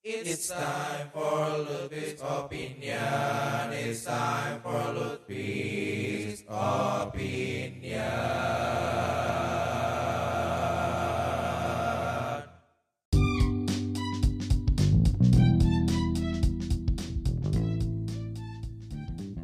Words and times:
It's 0.00 0.48
time 0.48 1.12
for 1.12 1.60
Lutfi's 1.60 2.24
opinion. 2.24 3.68
It's 3.68 4.08
time 4.08 4.64
for 4.64 4.80
Lutfi's 4.96 6.40
opinion. 6.48 8.00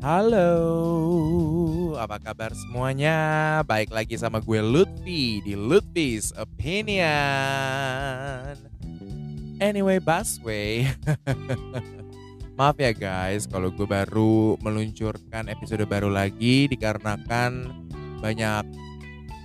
Halo, 0.00 0.57
apa 2.00 2.16
kabar 2.16 2.57
semuanya? 2.57 3.61
Baik 3.68 3.93
lagi 3.93 4.16
sama 4.16 4.41
gue 4.41 4.64
Lutfi 4.64 5.45
di 5.45 5.52
Lutfi's 5.52 6.32
Opinion. 6.32 7.36
Anyway, 9.57 9.96
Busway. 9.96 10.84
Maaf 12.60 12.77
ya 12.77 12.92
guys, 12.92 13.48
kalau 13.48 13.73
gue 13.73 13.88
baru 13.88 14.60
meluncurkan 14.60 15.48
episode 15.48 15.84
baru 15.88 16.12
lagi 16.12 16.69
dikarenakan 16.69 17.73
banyak 18.20 18.64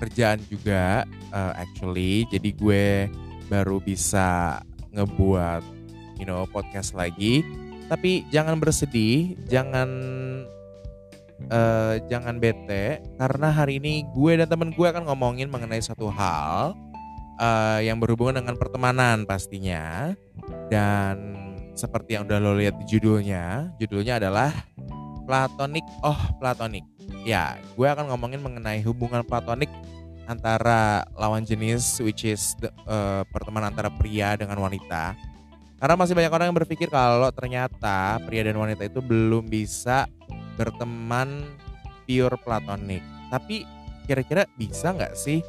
kerjaan 0.03 0.43
juga 0.51 1.07
uh, 1.31 1.55
actually. 1.55 2.27
Jadi 2.27 2.51
gue 2.55 3.07
baru 3.47 3.79
bisa 3.79 4.59
ngebuat 4.91 5.63
you 6.19 6.27
know 6.27 6.43
podcast 6.51 6.91
lagi. 6.91 7.43
Tapi 7.87 8.27
jangan 8.31 8.59
bersedih, 8.59 9.39
jangan 9.47 9.87
uh, 11.47 11.95
jangan 12.11 12.35
bete 12.35 12.99
karena 13.15 13.47
hari 13.47 13.79
ini 13.79 14.03
gue 14.11 14.43
dan 14.43 14.47
temen 14.51 14.75
gue 14.75 14.87
akan 14.87 15.07
ngomongin 15.07 15.47
mengenai 15.47 15.79
satu 15.79 16.11
hal 16.11 16.75
uh, 17.41 17.79
yang 17.81 17.97
berhubungan 17.97 18.45
dengan 18.45 18.55
pertemanan 18.55 19.25
pastinya 19.25 20.13
dan 20.69 21.17
seperti 21.73 22.15
yang 22.15 22.29
udah 22.29 22.37
lo 22.37 22.53
lihat 22.53 22.77
di 22.77 22.85
judulnya, 22.85 23.73
judulnya 23.81 24.21
adalah 24.21 24.53
platonik 25.25 25.83
oh 26.05 26.19
platonik. 26.37 26.85
Ya, 27.25 27.57
gue 27.77 27.87
akan 27.89 28.13
ngomongin 28.13 28.41
mengenai 28.41 28.81
hubungan 28.85 29.25
platonik 29.25 29.69
antara 30.29 31.03
lawan 31.17 31.43
jenis 31.43 31.99
which 31.99 32.23
is 32.23 32.53
the, 32.61 32.69
uh, 32.85 33.25
pertemanan 33.33 33.73
antara 33.73 33.89
pria 33.89 34.37
dengan 34.37 34.61
wanita. 34.61 35.17
Karena 35.81 35.97
masih 35.97 36.13
banyak 36.13 36.29
orang 36.29 36.47
yang 36.53 36.59
berpikir 36.61 36.93
kalau 36.93 37.33
ternyata 37.33 38.21
pria 38.29 38.45
dan 38.45 38.53
wanita 38.53 38.85
itu 38.85 39.01
belum 39.01 39.49
bisa 39.49 40.05
berteman 40.53 41.41
pure 42.05 42.37
platonik. 42.45 43.01
Tapi 43.33 43.65
kira-kira 44.05 44.45
bisa 44.59 44.93
nggak 44.93 45.17
sih? 45.17 45.41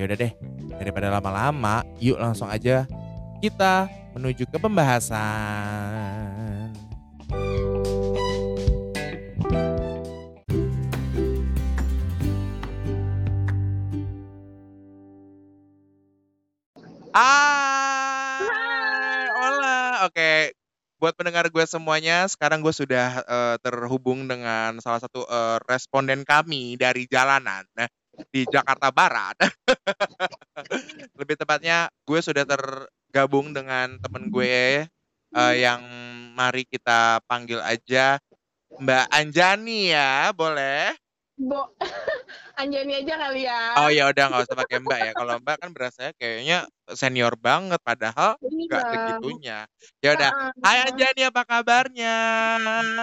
Ya 0.00 0.08
udah 0.08 0.16
deh, 0.16 0.32
daripada 0.80 1.12
lama-lama, 1.12 1.84
yuk 2.00 2.16
langsung 2.16 2.48
aja 2.48 2.88
kita 3.44 3.84
menuju 4.16 4.48
ke 4.48 4.56
pembahasan. 4.56 6.72
Hai, 17.12 19.28
hola. 19.36 20.08
Oke, 20.08 20.56
buat 20.96 21.12
pendengar 21.12 21.52
gue 21.52 21.64
semuanya, 21.68 22.24
sekarang 22.24 22.64
gue 22.64 22.72
sudah 22.72 23.20
uh, 23.28 23.60
terhubung 23.60 24.24
dengan 24.24 24.80
salah 24.80 25.04
satu 25.04 25.28
uh, 25.28 25.60
responden 25.68 26.24
kami 26.24 26.80
dari 26.80 27.04
jalanan 27.04 27.68
nah, 27.76 27.84
di 28.28 28.44
Jakarta 28.44 28.92
Barat. 28.92 29.36
Lebih 31.18 31.36
tepatnya, 31.40 31.88
gue 32.04 32.20
sudah 32.20 32.44
tergabung 32.44 33.56
dengan 33.56 33.96
temen 33.96 34.28
gue 34.28 34.84
uh, 35.34 35.54
yang 35.56 35.80
mari 36.36 36.68
kita 36.68 37.24
panggil 37.24 37.60
aja 37.64 38.20
Mbak 38.80 39.06
Anjani 39.10 39.90
ya, 39.90 40.30
boleh? 40.30 40.94
Bo, 41.40 41.72
Anjani 42.60 43.00
aja 43.00 43.16
kali 43.16 43.48
ya. 43.48 43.60
Oh 43.80 43.88
ya 43.88 44.12
udah 44.12 44.24
nggak 44.28 44.44
usah 44.44 44.56
pakai 44.60 44.78
Mbak 44.84 44.98
ya. 45.00 45.12
Kalau 45.16 45.34
Mbak 45.40 45.56
kan 45.56 45.70
berasa 45.72 46.12
kayaknya 46.20 46.68
senior 46.92 47.34
banget, 47.40 47.80
padahal 47.80 48.36
nggak 48.40 48.82
Iya. 48.84 48.90
segitunya. 48.92 49.58
Ya 50.04 50.10
udah, 50.14 50.30
Hai. 50.60 50.92
Anjani 50.92 51.22
apa 51.26 51.42
kabarnya? 51.48 52.16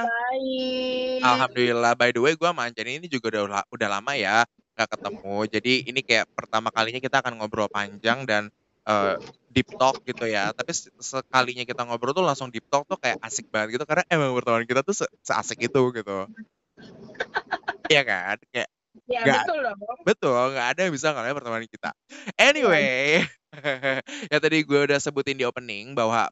Baik. 0.06 1.20
Alhamdulillah. 1.26 1.94
By 1.98 2.14
the 2.14 2.22
way, 2.22 2.34
gue 2.38 2.48
sama 2.48 2.70
Anjani 2.70 3.02
ini 3.02 3.08
juga 3.10 3.34
udah 3.34 3.66
udah 3.74 3.88
lama 3.90 4.14
ya 4.14 4.46
nggak 4.78 4.90
ketemu. 4.94 5.36
Jadi 5.50 5.74
ini 5.90 6.00
kayak 6.06 6.26
pertama 6.38 6.70
kalinya 6.70 7.02
kita 7.02 7.18
akan 7.26 7.34
ngobrol 7.42 7.68
panjang 7.72 8.24
dan 8.30 8.54
eh, 8.88 9.16
deep 9.50 9.68
talk 9.80 9.98
gitu 10.06 10.30
ya. 10.30 10.54
Tapi 10.54 10.72
se- 10.78 10.94
sekalinya 11.02 11.66
kita 11.66 11.82
ngobrol 11.88 12.14
tuh 12.16 12.26
langsung 12.26 12.50
deep 12.54 12.66
talk 12.70 12.86
tuh 12.88 12.98
kayak 13.02 13.18
asik 13.26 13.50
banget 13.52 13.80
gitu 13.82 13.86
karena 13.90 14.06
emang 14.14 14.38
pertemuan 14.38 14.66
kita 14.70 14.82
tuh 14.86 14.96
se 14.96 15.06
seasik 15.26 15.60
itu 15.68 15.82
gitu. 15.98 16.30
Iya 17.92 18.02
kan? 18.08 18.36
Kayak 18.52 18.70
Ya 19.08 19.22
nggak 19.24 19.44
betul 19.48 19.58
loh. 19.64 19.76
betul 20.08 20.42
nggak 20.56 20.68
ada 20.76 20.80
yang 20.88 20.94
bisa 20.96 21.08
ngalahin 21.16 21.38
pertemanan 21.38 21.70
kita. 21.72 21.90
Anyway, 22.36 23.24
ya 24.34 24.38
tadi 24.44 24.58
gue 24.68 24.80
udah 24.88 25.00
sebutin 25.00 25.38
di 25.40 25.46
opening 25.48 25.96
bahwa 25.96 26.28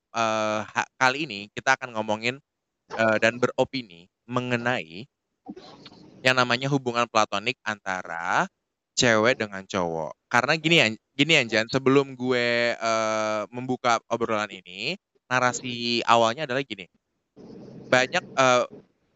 ha- 0.76 0.90
kali 1.00 1.24
ini 1.30 1.40
kita 1.56 1.80
akan 1.80 1.96
ngomongin 1.96 2.36
eh, 2.98 3.18
dan 3.24 3.38
beropini 3.42 4.08
mengenai 4.30 5.08
yang 6.26 6.36
namanya 6.42 6.68
hubungan 6.74 7.06
platonik 7.12 7.58
antara 7.66 8.50
cewek 8.98 9.38
dengan 9.42 9.64
cowok. 9.68 10.14
Karena 10.32 10.54
gini 10.58 10.76
ya, 10.82 10.88
gini 11.18 11.34
Anjan, 11.42 11.68
sebelum 11.70 12.18
gue 12.18 12.74
eh, 12.76 13.42
membuka 13.54 14.02
obrolan 14.10 14.50
ini, 14.52 14.98
narasi 15.30 16.02
awalnya 16.08 16.50
adalah 16.50 16.64
gini. 16.66 16.88
Banyak 17.86 18.24
eh, 18.40 18.64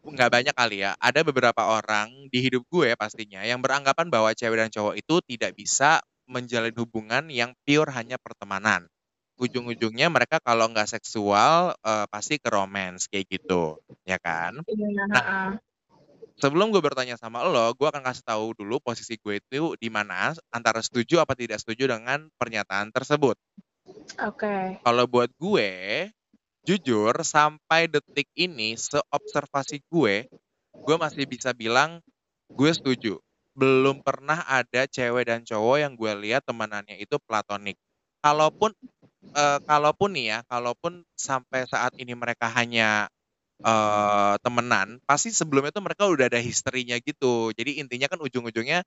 nggak 0.06 0.30
banyak 0.32 0.54
kali 0.56 0.76
ya, 0.86 0.92
ada 1.00 1.20
beberapa 1.26 1.62
orang 1.78 2.28
di 2.32 2.38
hidup 2.44 2.64
gue 2.72 2.94
pastinya 2.98 3.42
yang 3.46 3.60
beranggapan 3.64 4.08
bahwa 4.12 4.30
cewek 4.34 4.58
dan 4.60 4.70
cowok 4.72 4.94
itu 5.00 5.16
tidak 5.36 5.52
bisa 5.58 6.00
menjalin 6.30 6.74
hubungan 6.78 7.28
yang 7.32 7.52
pure 7.66 7.90
hanya 7.94 8.16
pertemanan. 8.20 8.86
Ujung-ujungnya 9.40 10.08
mereka 10.12 10.38
kalau 10.42 10.68
nggak 10.72 10.88
seksual 11.00 11.74
eh, 11.84 12.06
pasti 12.12 12.38
ke 12.42 12.48
romance 12.52 13.06
kayak 13.10 13.26
gitu, 13.40 13.78
ya 14.08 14.18
kan? 14.22 14.60
Iya, 14.70 14.86
Nah. 15.14 15.60
Sebelum 16.40 16.72
gue 16.72 16.82
bertanya 16.82 17.14
sama 17.20 17.44
lo, 17.44 17.70
gue 17.76 17.86
akan 17.86 18.02
kasih 18.02 18.24
tahu 18.24 18.56
dulu 18.56 18.80
posisi 18.80 19.20
gue 19.20 19.38
itu 19.38 19.76
di 19.76 19.88
mana 19.92 20.32
antara 20.50 20.80
setuju 20.80 21.20
apa 21.22 21.36
tidak 21.36 21.60
setuju 21.60 21.92
dengan 21.92 22.26
pernyataan 22.40 22.90
tersebut. 22.90 23.36
Oke. 24.24 24.80
Kalau 24.80 25.04
buat 25.06 25.30
gue, 25.36 25.70
jujur 26.64 27.14
sampai 27.22 27.88
detik 27.88 28.28
ini 28.36 28.76
seobservasi 28.76 29.84
gue, 29.88 30.26
gue 30.74 30.96
masih 30.96 31.24
bisa 31.28 31.52
bilang 31.52 32.00
gue 32.50 32.70
setuju. 32.72 33.20
Belum 33.54 34.00
pernah 34.00 34.40
ada 34.48 34.88
cewek 34.88 35.28
dan 35.28 35.44
cowok 35.44 35.76
yang 35.84 35.92
gue 35.94 36.12
lihat 36.26 36.42
temanannya 36.48 36.96
itu 36.96 37.20
platonik. 37.22 37.76
Kalaupun 38.24 38.72
eh, 39.36 39.58
kalaupun 39.64 40.10
nih 40.16 40.26
ya, 40.36 40.38
kalaupun 40.48 41.04
sampai 41.16 41.68
saat 41.68 41.92
ini 42.00 42.16
mereka 42.16 42.48
hanya 42.52 43.08
eh 43.60 44.34
temenan, 44.40 44.98
pasti 45.04 45.28
sebelumnya 45.30 45.68
tuh 45.68 45.84
mereka 45.84 46.08
udah 46.08 46.32
ada 46.32 46.40
historinya 46.40 46.96
gitu. 47.00 47.52
Jadi 47.52 47.80
intinya 47.80 48.08
kan 48.08 48.20
ujung-ujungnya 48.24 48.80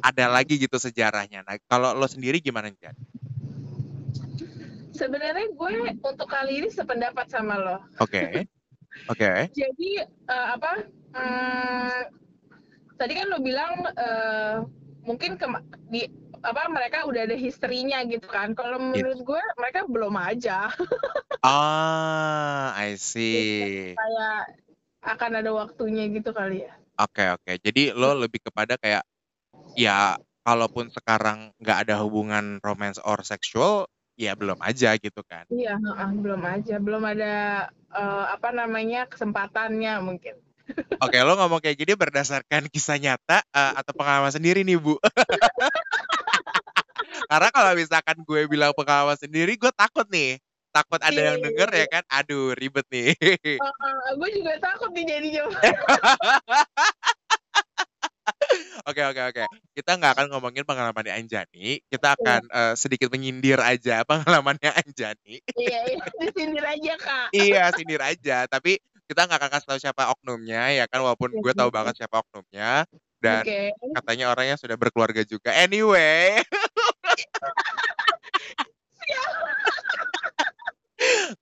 ada 0.00 0.24
lagi 0.32 0.56
gitu 0.56 0.80
sejarahnya. 0.80 1.44
Nah, 1.44 1.60
kalau 1.68 1.92
lo 1.92 2.08
sendiri 2.08 2.40
gimana, 2.40 2.72
Jan? 2.80 2.96
Sebenarnya 4.92 5.48
gue 5.52 5.72
untuk 6.00 6.28
kali 6.28 6.64
ini 6.64 6.68
sependapat 6.68 7.28
sama 7.28 7.56
lo. 7.60 7.76
Oke. 8.00 8.48
Oke. 9.08 9.30
Jadi 9.60 9.90
eh, 10.04 10.46
apa? 10.52 10.88
hmm, 11.12 12.00
tadi 12.96 13.12
kan 13.12 13.26
lo 13.28 13.38
bilang 13.44 13.72
eh, 13.92 14.56
mungkin 15.04 15.36
ke 15.36 15.46
di 15.90 16.21
apa 16.42 16.66
mereka 16.66 17.06
udah 17.06 17.22
ada 17.30 17.38
historinya 17.38 18.02
gitu 18.04 18.26
kan. 18.26 18.52
Kalau 18.58 18.82
menurut 18.82 19.22
gue 19.22 19.42
mereka 19.56 19.86
belum 19.86 20.14
aja. 20.18 20.68
Ah, 21.40 22.74
I 22.74 22.98
see. 23.00 23.94
Kayak 23.94 24.58
akan 25.02 25.30
ada 25.42 25.50
waktunya 25.54 26.10
gitu 26.10 26.34
kali 26.34 26.66
ya. 26.66 26.74
Oke, 26.98 27.24
oke. 27.30 27.52
Jadi 27.62 27.94
lo 27.94 28.14
lebih 28.14 28.42
kepada 28.42 28.78
kayak 28.78 29.02
ya 29.78 30.18
kalaupun 30.42 30.90
sekarang 30.90 31.54
nggak 31.62 31.88
ada 31.88 32.02
hubungan 32.02 32.58
romance 32.62 32.98
or 33.02 33.22
sexual, 33.22 33.86
ya 34.18 34.34
belum 34.34 34.58
aja 34.62 34.98
gitu 34.98 35.22
kan. 35.26 35.46
Iya, 35.48 35.78
heeh, 35.78 36.10
belum 36.18 36.42
aja, 36.42 36.76
belum 36.78 37.02
ada 37.06 37.34
eh, 37.90 38.24
apa 38.34 38.50
namanya 38.50 39.06
kesempatannya 39.06 40.02
mungkin. 40.02 40.36
Oke, 41.02 41.18
lo 41.18 41.34
ngomong 41.34 41.58
kayak 41.58 41.82
gini 41.82 41.98
berdasarkan 41.98 42.70
kisah 42.70 42.94
nyata 42.94 43.42
eh, 43.42 43.72
atau 43.74 43.92
pengalaman 43.94 44.30
sendiri 44.30 44.62
nih, 44.62 44.78
Bu? 44.78 44.94
Karena 47.32 47.48
kalau 47.48 47.72
misalkan 47.72 48.16
gue 48.28 48.40
bilang 48.44 48.76
pengalaman 48.76 49.16
sendiri, 49.16 49.56
gue 49.56 49.72
takut 49.72 50.04
nih. 50.12 50.36
Takut 50.68 51.00
ada 51.00 51.16
Iya, 51.16 51.32
yang 51.32 51.38
iya, 51.40 51.44
denger 51.48 51.68
iya. 51.72 51.80
ya 51.80 51.86
kan? 51.88 52.04
Aduh, 52.12 52.52
ribet 52.52 52.84
nih. 52.92 53.16
Heeh, 53.16 54.08
gue 54.20 54.28
juga 54.36 54.52
takut 54.60 54.92
nih 54.92 55.04
jadinya. 55.08 55.48
Oke 58.82 59.02
oke 59.02 59.22
oke. 59.34 59.42
Kita 59.74 59.94
nggak 59.98 60.12
akan 60.18 60.26
ngomongin 60.34 60.62
pengalamannya 60.66 61.14
Anjani. 61.14 61.78
Kita 61.86 62.18
akan 62.18 62.40
eh, 62.50 62.74
sedikit 62.74 63.08
menyindir 63.10 63.58
aja 63.62 64.02
pengalamannya 64.10 64.70
Anjani. 64.74 65.38
Iya, 65.54 65.78
iya, 65.88 66.04
disindir 66.18 66.64
aja 66.66 66.92
kak. 66.98 67.28
iya, 67.34 67.64
sindir 67.74 68.02
aja. 68.02 68.46
Tapi 68.50 68.78
kita 69.06 69.26
nggak 69.26 69.38
akan 69.38 69.50
kasih 69.56 69.68
tahu 69.70 69.78
siapa 69.82 70.02
oknumnya 70.14 70.74
ya 70.74 70.84
kan. 70.90 71.02
Walaupun 71.02 71.30
gue 71.38 71.52
tahu 71.54 71.70
banget 71.70 72.02
siapa 72.02 72.22
oknumnya. 72.22 72.84
Dan 73.22 73.46
Oke. 73.46 73.70
katanya 73.94 74.34
orangnya 74.34 74.56
sudah 74.58 74.74
berkeluarga 74.74 75.22
juga. 75.22 75.54
Anyway. 75.54 76.42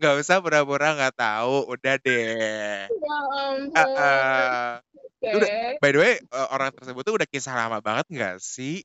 Nggak 0.00 0.14
usah 0.24 0.40
pura-pura 0.40 0.96
nggak 0.96 1.14
tahu. 1.16 1.68
Udah 1.68 1.94
deh. 2.00 2.88
Ya 2.88 3.16
ampun. 3.36 4.80
Oke. 5.20 5.36
udah. 5.36 5.48
By 5.84 5.90
the 5.92 6.00
way, 6.00 6.14
eh, 6.16 6.48
orang 6.48 6.72
tersebut 6.72 7.02
tuh 7.04 7.14
udah 7.20 7.28
kisah 7.28 7.52
lama 7.52 7.84
banget 7.84 8.08
nggak 8.08 8.36
sih? 8.40 8.80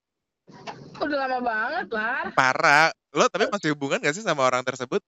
Udah 1.00 1.18
lama 1.28 1.40
banget 1.40 1.88
lah. 1.96 2.28
Parah. 2.36 2.92
Lo 3.16 3.31
tapi 3.31 3.48
masih 3.48 3.72
hubungan 3.72 4.04
nggak 4.04 4.16
sih 4.20 4.26
sama 4.28 4.44
orang 4.44 4.68
tersebut? 4.68 5.00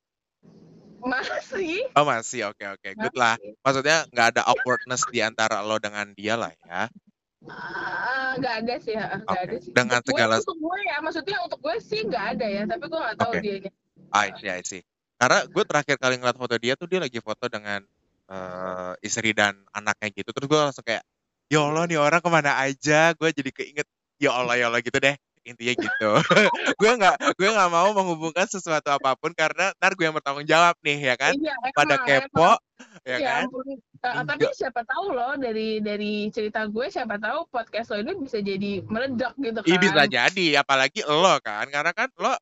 Masih. 1.03 1.87
Oh 1.93 2.03
masih, 2.07 2.49
oke 2.49 2.63
oke, 2.79 2.89
good 2.97 3.15
lah. 3.15 3.35
Maksudnya 3.61 4.07
nggak 4.09 4.27
ada 4.35 4.41
awkwardness 4.49 5.05
di 5.11 5.19
antara 5.21 5.61
lo 5.61 5.77
dengan 5.77 6.09
dia 6.15 6.39
lah 6.39 6.51
ya. 6.63 6.87
Ah, 7.45 8.33
nggak 8.35 8.55
ada 8.65 8.75
sih, 8.77 8.93
ah, 8.93 9.13
nggak 9.15 9.29
Oke. 9.29 9.45
ada 9.45 9.55
sih. 9.61 9.71
Dengan 9.71 9.99
Untuk 9.99 10.03
gue- 10.03 10.17
segala- 10.17 10.37
untuk 10.41 10.57
gue 10.57 10.77
ya, 10.83 10.97
maksudnya 10.99 11.37
untuk 11.39 11.59
gue 11.61 11.75
sih 11.79 12.01
nggak 12.01 12.25
ada 12.33 12.47
ya, 12.47 12.63
tapi 12.65 12.83
gue 12.83 12.99
nggak 12.99 13.17
tahu 13.17 13.31
Oke. 13.31 13.41
dianya. 13.41 13.71
I 14.09 14.27
see, 14.35 14.49
I 14.49 14.61
see. 14.63 14.81
Karena 15.15 15.37
gue 15.45 15.63
terakhir 15.63 15.95
kali 15.97 16.15
ngeliat 16.15 16.35
foto 16.35 16.55
dia 16.55 16.73
tuh 16.73 16.85
dia 16.85 16.97
lagi 16.97 17.19
foto 17.19 17.45
dengan 17.47 17.81
eh, 18.27 18.93
istri 18.99 19.31
dan 19.31 19.55
anaknya 19.71 20.11
gitu. 20.11 20.29
Terus 20.29 20.47
gue 20.47 20.59
langsung 20.59 20.83
kayak, 20.83 20.99
ya 21.47 21.63
Allah 21.63 21.85
nih 21.85 21.95
orang 21.95 22.19
ke 22.19 22.27
mana 22.27 22.59
aja. 22.59 23.15
Gue 23.15 23.31
jadi 23.31 23.47
keinget, 23.49 23.87
ya 24.17 24.35
Allah 24.35 24.59
ya 24.59 24.67
Allah 24.67 24.83
gitu 24.83 24.97
deh. 24.97 25.15
Intinya 25.41 25.73
gitu. 25.73 26.11
gue 26.75 26.91
nggak 26.91 27.15
gue 27.39 27.47
nggak 27.47 27.69
mau 27.71 27.87
menghubungkan 27.95 28.43
sesuatu 28.43 28.91
apa 28.91 29.15
pun 29.15 29.31
karena 29.31 29.71
ntar 29.79 29.95
gue 29.95 30.03
yang 30.03 30.11
bertanggung 30.11 30.43
jawab 30.43 30.75
nih 30.83 31.07
ya 31.07 31.15
kan. 31.15 31.31
Iya, 31.39 31.55
emang, 31.55 31.71
Pada 31.71 31.95
emang. 31.95 32.07
kepo, 32.27 32.51
ya 33.07 33.15
Ya 33.15 33.17
kan. 33.23 33.43
ampun. 33.47 33.65
Enggak. 34.01 34.25
tapi 34.29 34.45
siapa 34.53 34.81
tahu 34.85 35.05
loh 35.13 35.33
dari 35.39 35.81
dari 35.81 36.29
cerita 36.29 36.65
gue 36.69 36.85
siapa 36.87 37.17
tahu 37.17 37.49
podcast 37.49 37.93
lo 37.93 37.97
ini 38.01 38.13
bisa 38.21 38.37
jadi 38.39 38.83
meledak 38.85 39.33
gitu 39.39 39.59
kan. 39.61 39.69
Ih 39.69 39.79
bisa 39.81 40.03
jadi, 40.05 40.47
apalagi 40.61 41.01
lo 41.07 41.35
kan, 41.41 41.65
karena 41.69 41.91
kan 41.93 42.07
lo 42.19 42.33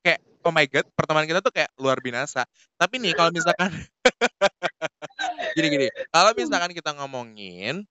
kayak 0.00 0.20
oh 0.46 0.52
my 0.54 0.66
god, 0.70 0.86
pertemanan 0.96 1.28
kita 1.28 1.40
tuh 1.42 1.52
kayak 1.52 1.70
luar 1.76 1.98
binasa. 2.00 2.46
Tapi 2.78 3.02
nih 3.02 3.12
kalau 3.12 3.30
misalkan 3.34 3.70
gini 5.56 5.66
gini, 5.68 5.86
kalau 6.14 6.30
misalkan 6.32 6.72
kita 6.72 6.90
ngomongin 6.96 7.84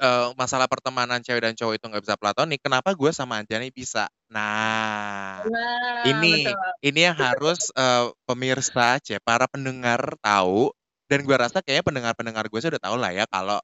eh, 0.00 0.28
masalah 0.38 0.70
pertemanan 0.70 1.20
cewek 1.20 1.42
dan 1.44 1.54
cowok 1.58 1.74
itu 1.76 1.84
nggak 1.90 2.04
bisa 2.04 2.16
platonik, 2.16 2.60
kenapa 2.62 2.94
gue 2.96 3.10
sama 3.12 3.42
Anjani 3.42 3.68
bisa? 3.74 4.08
Nah, 4.32 5.42
Nah, 5.48 6.02
ini 6.08 6.48
betul. 6.48 6.72
ini 6.82 7.00
yang 7.06 7.16
harus 7.18 7.70
eh, 7.74 8.06
pemirsa, 8.26 8.98
cie, 9.02 9.18
para 9.22 9.46
pendengar 9.46 10.16
tahu 10.22 10.72
dan 11.08 11.24
gue 11.24 11.36
rasa 11.36 11.64
kayaknya 11.64 11.84
pendengar-pendengar 11.84 12.44
gue 12.46 12.60
sudah 12.60 12.80
tahu 12.80 13.00
lah 13.00 13.10
ya 13.10 13.24
kalau 13.26 13.58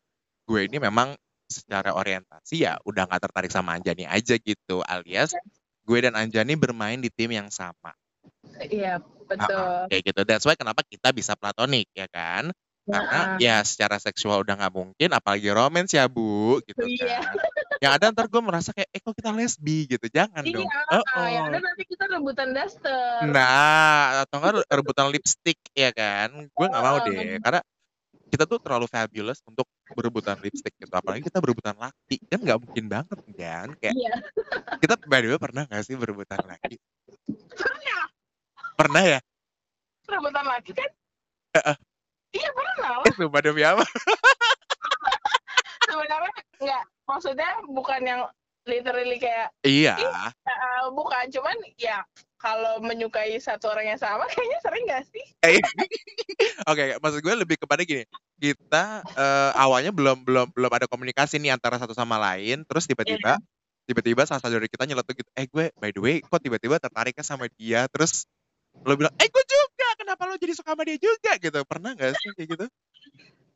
gue 0.49 0.61
ini 0.64 0.81
memang 0.81 1.14
secara 1.44 1.93
orientasi 1.93 2.64
ya 2.64 2.81
udah 2.88 3.05
nggak 3.05 3.31
tertarik 3.31 3.52
sama 3.52 3.76
Anjani 3.76 4.08
aja 4.08 4.35
gitu 4.41 4.81
alias 4.85 5.37
gue 5.85 5.99
dan 6.00 6.17
Anjani 6.17 6.56
bermain 6.56 6.96
di 6.96 7.12
tim 7.12 7.29
yang 7.29 7.52
sama. 7.52 7.93
Iya, 8.56 9.05
betul. 9.29 9.52
Ah, 9.52 9.85
kayak 9.93 10.02
gitu. 10.08 10.20
That's 10.25 10.49
why 10.49 10.56
kenapa 10.56 10.81
kita 10.81 11.12
bisa 11.12 11.37
platonik 11.37 11.93
ya 11.93 12.08
kan? 12.08 12.49
Karena 12.85 13.20
Nah, 13.37 13.41
ya 13.41 13.64
secara 13.64 13.97
seksual 13.97 14.44
udah 14.44 14.61
nggak 14.61 14.75
mungkin 14.76 15.08
apalagi 15.17 15.49
romance 15.52 15.97
ya 15.97 16.05
bu 16.05 16.61
gitu 16.69 16.85
Iya. 16.85 17.20
Yang 17.85 17.93
ada 17.93 18.09
ntar 18.09 18.33
gue 18.33 18.41
merasa 18.41 18.73
kayak 18.73 18.89
eh 18.89 19.01
kok 19.05 19.13
kita 19.13 19.29
lesbi 19.29 19.85
gitu 19.85 20.09
jangan 20.09 20.41
dong 20.41 20.65
Iya, 20.65 20.81
Oh, 20.89 21.05
ah, 21.13 21.29
yang 21.29 21.45
oh. 21.45 21.49
ada 21.53 21.59
nanti 21.61 21.85
kita 21.85 22.09
rebutan 22.09 22.57
daster. 22.57 23.29
Nah, 23.29 24.25
atau 24.25 24.41
enggak 24.41 24.65
rebutan 24.73 25.13
lipstick 25.13 25.61
ya 25.77 25.93
kan? 25.93 26.49
Gue 26.49 26.67
nggak 26.71 26.81
mau 26.81 26.97
deh, 27.05 27.37
karena 27.45 27.61
kita 28.33 28.49
tuh 28.49 28.59
terlalu 28.59 28.89
fabulous 28.89 29.45
untuk 29.45 29.69
berebutan 29.93 30.41
lipstick 30.41 30.73
gitu. 30.81 30.91
Apalagi 30.91 31.23
kita 31.23 31.39
berebutan 31.39 31.77
laki, 31.77 32.17
kan 32.25 32.41
nggak 32.41 32.59
mungkin 32.65 32.85
banget 32.89 33.19
kan? 33.37 33.69
Kayak 33.77 33.95
Iya. 33.95 34.13
kita 34.81 34.95
by 35.05 35.21
the 35.21 35.29
way 35.31 35.39
pernah 35.39 35.63
nggak 35.69 35.85
sih 35.85 35.95
berebutan 35.95 36.41
laki? 36.41 36.81
Pernah 37.55 38.03
Pernah 38.75 39.03
ya? 39.07 39.21
rebutan 40.05 40.45
lagi 40.49 40.73
kan? 40.73 40.91
Heeh. 41.55 41.77
Iya 42.35 42.49
pernah 42.51 42.75
lah. 42.81 43.07
Eh, 43.07 43.15
sumpah 43.15 43.41
demi 43.45 43.63
apa? 43.63 43.85
Sebenarnya 45.87 46.33
nggak, 46.59 46.83
maksudnya 47.05 47.51
bukan 47.69 48.01
yang 48.05 48.23
literally 48.65 49.21
kayak 49.21 49.53
Iya, 49.61 49.97
eh, 50.01 50.85
bukan, 50.93 51.29
cuman 51.29 51.56
ya 51.77 52.01
kalau 52.41 52.81
menyukai 52.85 53.37
satu 53.41 53.73
orang 53.73 53.97
yang 53.97 54.01
sama 54.01 54.25
kayaknya 54.33 54.59
sering 54.61 54.85
gak 54.89 55.05
sih? 55.09 55.25
Eh, 55.45 55.61
oke, 56.71 56.85
maksud 57.01 57.21
gue 57.25 57.35
lebih 57.37 57.56
kepada 57.61 57.85
gini. 57.85 58.05
Kita 58.41 59.01
eh, 59.05 59.51
awalnya 59.56 59.93
belum 59.93 60.25
belum 60.25 60.53
belum 60.53 60.73
ada 60.73 60.85
komunikasi 60.89 61.41
nih 61.41 61.56
antara 61.56 61.81
satu 61.81 61.97
sama 61.97 62.21
lain, 62.21 62.65
terus 62.69 62.85
tiba-tiba 62.85 63.41
tiba-tiba 63.85 64.25
salah 64.25 64.41
satu 64.41 64.57
dari 64.57 64.69
kita 64.69 64.89
nyeletuk 64.89 65.21
gitu, 65.21 65.31
eh 65.37 65.45
gue 65.45 65.69
by 65.77 65.93
the 65.93 66.00
way 66.00 66.17
kok 66.25 66.41
tiba-tiba 66.41 66.81
tertariknya 66.81 67.21
sama 67.21 67.53
dia, 67.53 67.85
terus 67.93 68.25
lo 68.81 68.97
bilang, 68.97 69.12
eh 69.21 69.29
gue 69.29 69.45
juga, 69.45 69.89
kenapa 70.00 70.25
lo 70.25 70.41
jadi 70.41 70.57
suka 70.57 70.73
sama 70.73 70.89
dia 70.89 70.97
juga 70.97 71.37
gitu, 71.37 71.61
pernah 71.69 71.93
nggak 71.93 72.17
sih 72.17 72.33
kayak 72.33 72.49
gitu? 72.57 72.67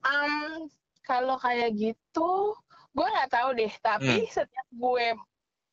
Um, 0.05 0.69
kalau 1.03 1.41
kayak 1.41 1.73
gitu, 1.75 2.55
gue 2.91 3.07
nggak 3.07 3.31
tahu 3.31 3.49
deh. 3.55 3.73
Tapi 3.79 4.07
setiap 4.29 4.67
gue 4.71 5.07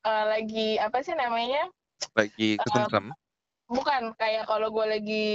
eh, 0.05 0.25
lagi 0.25 0.69
apa 0.77 0.99
sih 1.01 1.13
namanya? 1.13 1.67
Lagi 2.13 2.59
kesemsem, 2.59 3.11
Bukan 3.65 4.13
kayak 4.15 4.45
kalau 4.45 4.69
gue 4.69 4.85
lagi 4.85 5.27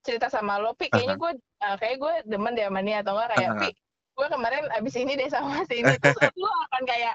cerita 0.00 0.26
sama 0.26 0.56
lo, 0.56 0.72
Pi, 0.72 0.88
kayaknya 0.88 1.16
gue 1.16 1.30
eh, 1.60 1.76
kayak 1.76 1.96
gue 1.98 2.14
demen 2.24 2.56
deh 2.56 2.64
sama 2.64 2.80
dia 2.80 3.04
atau 3.04 3.12
enggak 3.14 3.30
kayak. 3.34 3.50
Pi, 3.58 3.68
gue 4.16 4.26
kemarin 4.28 4.64
abis 4.72 4.94
ini 4.96 5.12
deh 5.14 5.28
sama 5.28 5.60
si 5.64 5.80
ini 5.80 5.94
terus 5.96 6.16
lo 6.40 6.50
akan 6.70 6.82
kayak 6.84 7.14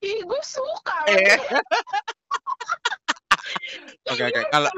ih 0.00 0.20
gue 0.22 0.40
suka 0.42 0.96
Eh. 1.08 1.16
dia." 1.16 1.38
Oke, 4.04 4.20
oke. 4.20 4.36
gitu, 4.36 4.40
Kalau- 4.52 4.72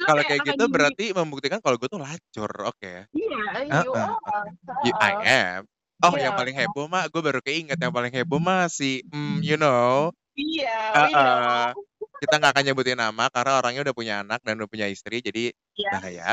kalau 0.00 0.22
kayak 0.24 0.42
gitu 0.46 0.64
berarti 0.66 1.04
membuktikan 1.10 1.58
kalau 1.58 1.74
gue 1.78 1.86
tuh 1.90 1.98
lacur, 1.98 2.50
oke? 2.66 2.92
Iya, 3.10 3.42
you 3.66 3.92
Heeh. 3.92 4.14
are. 4.30 4.46
You, 4.86 4.92
I 4.98 5.10
Heeh. 5.20 5.44
am. 5.58 5.62
Oh, 6.00 6.16
Iya. 6.16 6.32
yang 6.32 6.34
paling 6.36 6.56
heboh 6.56 6.88
mah, 6.88 7.04
gue 7.12 7.20
baru 7.20 7.40
keinget 7.44 7.76
yang 7.76 7.92
paling 7.92 8.08
heboh 8.12 8.40
mah 8.40 8.72
si, 8.72 9.04
mm, 9.12 9.44
you 9.44 9.60
know, 9.60 10.08
Iya, 10.32 10.96
we 10.96 11.12
Heeh. 11.12 11.76
know. 11.76 11.84
kita 12.20 12.34
nggak 12.36 12.52
akan 12.56 12.64
nyebutin 12.68 12.98
nama 13.00 13.24
karena 13.32 13.52
orangnya 13.60 13.80
udah 13.84 13.96
punya 13.96 14.14
anak 14.24 14.40
dan 14.44 14.60
udah 14.60 14.68
punya 14.68 14.86
istri, 14.88 15.20
jadi 15.24 15.52
Iya, 15.76 15.88
bahaya. 15.92 16.30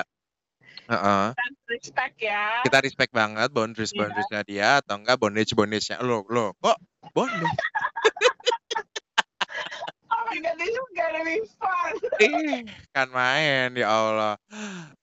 Heeh. 0.87 1.27
respect 1.67 2.15
ya. 2.23 2.63
Kita 2.63 2.79
respect 2.79 3.11
banget 3.11 3.51
boundaries 3.51 3.91
Iya. 3.91 4.07
boundariesnya 4.07 4.41
dia 4.47 4.69
atau 4.79 4.95
enggak 4.99 5.19
bondage 5.19 5.51
bondage 5.51 5.91
nya 5.91 5.99
lo 5.99 6.23
lo 6.31 6.55
kok 6.63 6.79
bondage 7.11 7.59
Oh 10.07 10.23
my 10.31 10.37
god, 10.39 10.55
this 10.55 10.71
is 10.71 10.89
gonna 10.95 11.21
be 11.27 11.37
fun. 11.59 11.93
Ih, 12.23 12.63
kan 12.95 13.07
main 13.11 13.75
ya 13.75 13.87
Allah. 13.91 14.33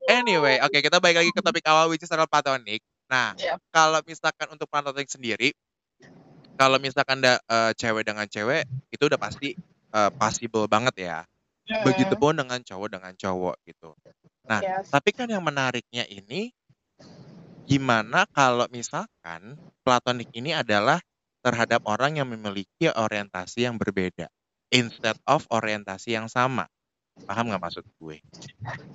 Anyway, 0.08 0.56
oke 0.64 0.78
kita 0.80 0.98
balik 1.00 1.20
lagi 1.22 1.30
ke 1.32 1.40
topik 1.44 1.64
awal 1.68 1.92
which 1.92 2.02
is 2.02 2.10
adalah 2.12 2.28
platonik. 2.28 2.80
Nah, 3.14 3.30
Yep. 3.38 3.58
kalau 3.70 4.00
misalkan 4.10 4.48
untuk 4.54 4.66
platonik 4.72 5.06
sendiri, 5.06 5.54
kalau 6.58 6.78
misalkan 6.82 7.18
da, 7.22 7.38
eh, 7.50 7.72
cewek 7.78 8.04
dengan 8.06 8.26
cewek 8.30 8.64
itu 8.94 9.02
udah 9.06 9.20
pasti 9.20 9.54
eh, 9.94 10.10
possible 10.18 10.66
banget 10.66 10.94
ya. 10.98 11.18
Hmm, 11.70 11.82
Begitupun 11.86 12.34
dengan 12.42 12.58
cowok 12.60 12.88
dengan 12.98 13.12
cowok 13.14 13.56
gitu. 13.68 13.94
Nah, 14.50 14.60
yes. 14.62 14.90
Tapi 14.90 15.10
kan 15.14 15.26
yang 15.30 15.42
menariknya 15.46 16.06
ini 16.10 16.50
gimana 17.70 18.20
kalau 18.38 18.66
misalkan 18.72 19.56
platonik 19.84 20.28
ini 20.36 20.52
adalah 20.56 21.00
terhadap 21.44 21.80
orang 21.84 22.16
yang 22.20 22.28
memiliki 22.28 22.88
orientasi 22.88 23.68
yang 23.68 23.76
berbeda 23.76 24.26
instead 24.72 25.16
of 25.28 25.44
orientasi 25.52 26.16
yang 26.16 26.26
sama. 26.28 26.64
Paham 27.28 27.50
nggak 27.52 27.62
maksud 27.62 27.84
gue? 28.00 28.18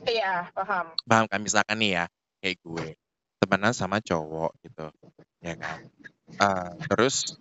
Iya, 0.10 0.50
paham. 0.56 0.88
Paham 1.10 1.26
kan 1.32 1.40
misalkan 1.44 1.78
nih 1.82 1.92
ya, 2.02 2.06
kayak 2.42 2.58
gue 2.66 2.88
temenan 3.40 3.74
sama 3.74 4.04
cowok 4.04 4.52
gitu, 4.62 4.92
ya 5.42 5.56
kan? 5.56 5.80
Eh, 6.40 6.72
terus 6.92 7.40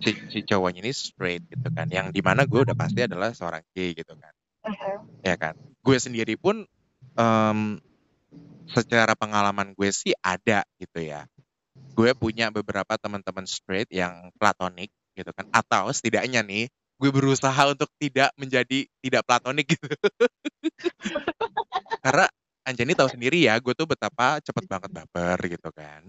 si, 0.00 0.16
si 0.32 0.38
cowoknya 0.46 0.80
ini 0.86 0.92
straight 0.96 1.44
gitu 1.50 1.68
kan, 1.70 1.86
yang 1.92 2.08
di 2.10 2.24
mana 2.24 2.48
gue 2.48 2.60
udah 2.64 2.74
pasti 2.74 3.04
adalah 3.04 3.36
seorang 3.36 3.60
gay 3.76 3.92
gitu 3.92 4.16
kan 4.16 4.32
Mhm. 4.60 5.24
ya 5.24 5.34
kan 5.40 5.56
gue 5.80 5.96
sendiri 5.96 6.36
pun 6.36 6.68
em, 7.16 7.58
secara 8.70 9.16
pengalaman 9.16 9.72
gue 9.72 9.88
sih 9.88 10.12
ada 10.20 10.62
gitu 10.76 11.00
ya 11.00 11.24
gue 11.96 12.12
punya 12.16 12.52
beberapa 12.52 12.96
teman-teman 13.00 13.48
straight 13.48 13.88
yang 13.90 14.28
platonik 14.36 14.92
gitu 15.16 15.32
kan 15.32 15.48
atau 15.52 15.88
setidaknya 15.90 16.44
nih 16.44 16.68
gue 17.00 17.10
berusaha 17.10 17.72
untuk 17.72 17.88
tidak 17.96 18.30
menjadi 18.36 18.84
tidak 19.00 19.22
platonik 19.24 19.64
gitu 19.64 19.88
karena 22.04 22.28
Anjani 22.66 22.92
tahu 22.92 23.08
sendiri 23.08 23.48
ya 23.48 23.56
gue 23.56 23.72
tuh 23.72 23.88
betapa 23.88 24.38
cepet 24.44 24.64
banget 24.68 24.90
baper 24.92 25.38
gitu 25.48 25.70
kan. 25.72 26.04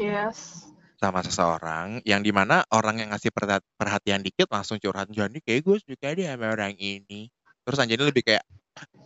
Yes. 0.00 0.64
sama 1.04 1.20
seseorang 1.20 2.00
yang 2.08 2.24
di 2.24 2.32
mana 2.32 2.64
orang 2.72 2.96
yang 3.02 3.12
ngasih 3.12 3.28
perha- 3.28 3.60
perhatian 3.76 4.24
dikit 4.24 4.48
langsung 4.48 4.80
curhat 4.80 5.10
jadi 5.12 5.36
kayak 5.42 5.60
gue 5.60 5.76
suka 5.84 6.16
deh 6.16 6.24
sama 6.24 6.54
orang 6.54 6.72
ini. 6.80 7.28
Terus 7.66 7.78
Anjani 7.82 8.08
lebih 8.08 8.24
kayak 8.24 8.44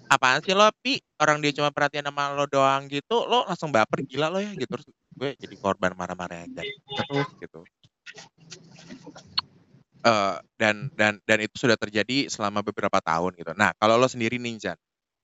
apaan 0.06 0.38
sih 0.44 0.54
lo 0.54 0.70
pi? 0.78 1.02
Orang 1.18 1.42
dia 1.42 1.50
cuma 1.50 1.74
perhatian 1.74 2.06
sama 2.06 2.30
lo 2.38 2.46
doang 2.46 2.86
gitu 2.86 3.26
lo 3.26 3.42
langsung 3.50 3.74
baper 3.74 4.06
gila 4.06 4.30
lo 4.30 4.38
ya 4.38 4.54
gitu. 4.54 4.70
Terus 4.70 4.86
gue 5.18 5.30
jadi 5.34 5.56
korban 5.58 5.92
marah-marah 5.98 6.46
aja 6.46 6.62
terus 6.62 7.28
gitu. 7.42 7.66
Eh, 10.06 10.36
dan 10.54 10.86
dan 10.94 11.18
dan 11.26 11.38
itu 11.42 11.56
sudah 11.58 11.74
terjadi 11.74 12.30
selama 12.30 12.62
beberapa 12.62 13.02
tahun 13.02 13.34
gitu. 13.34 13.52
Nah 13.58 13.74
kalau 13.74 13.98
lo 13.98 14.06
sendiri 14.06 14.38
nih 14.38 14.54
Jan 14.62 14.78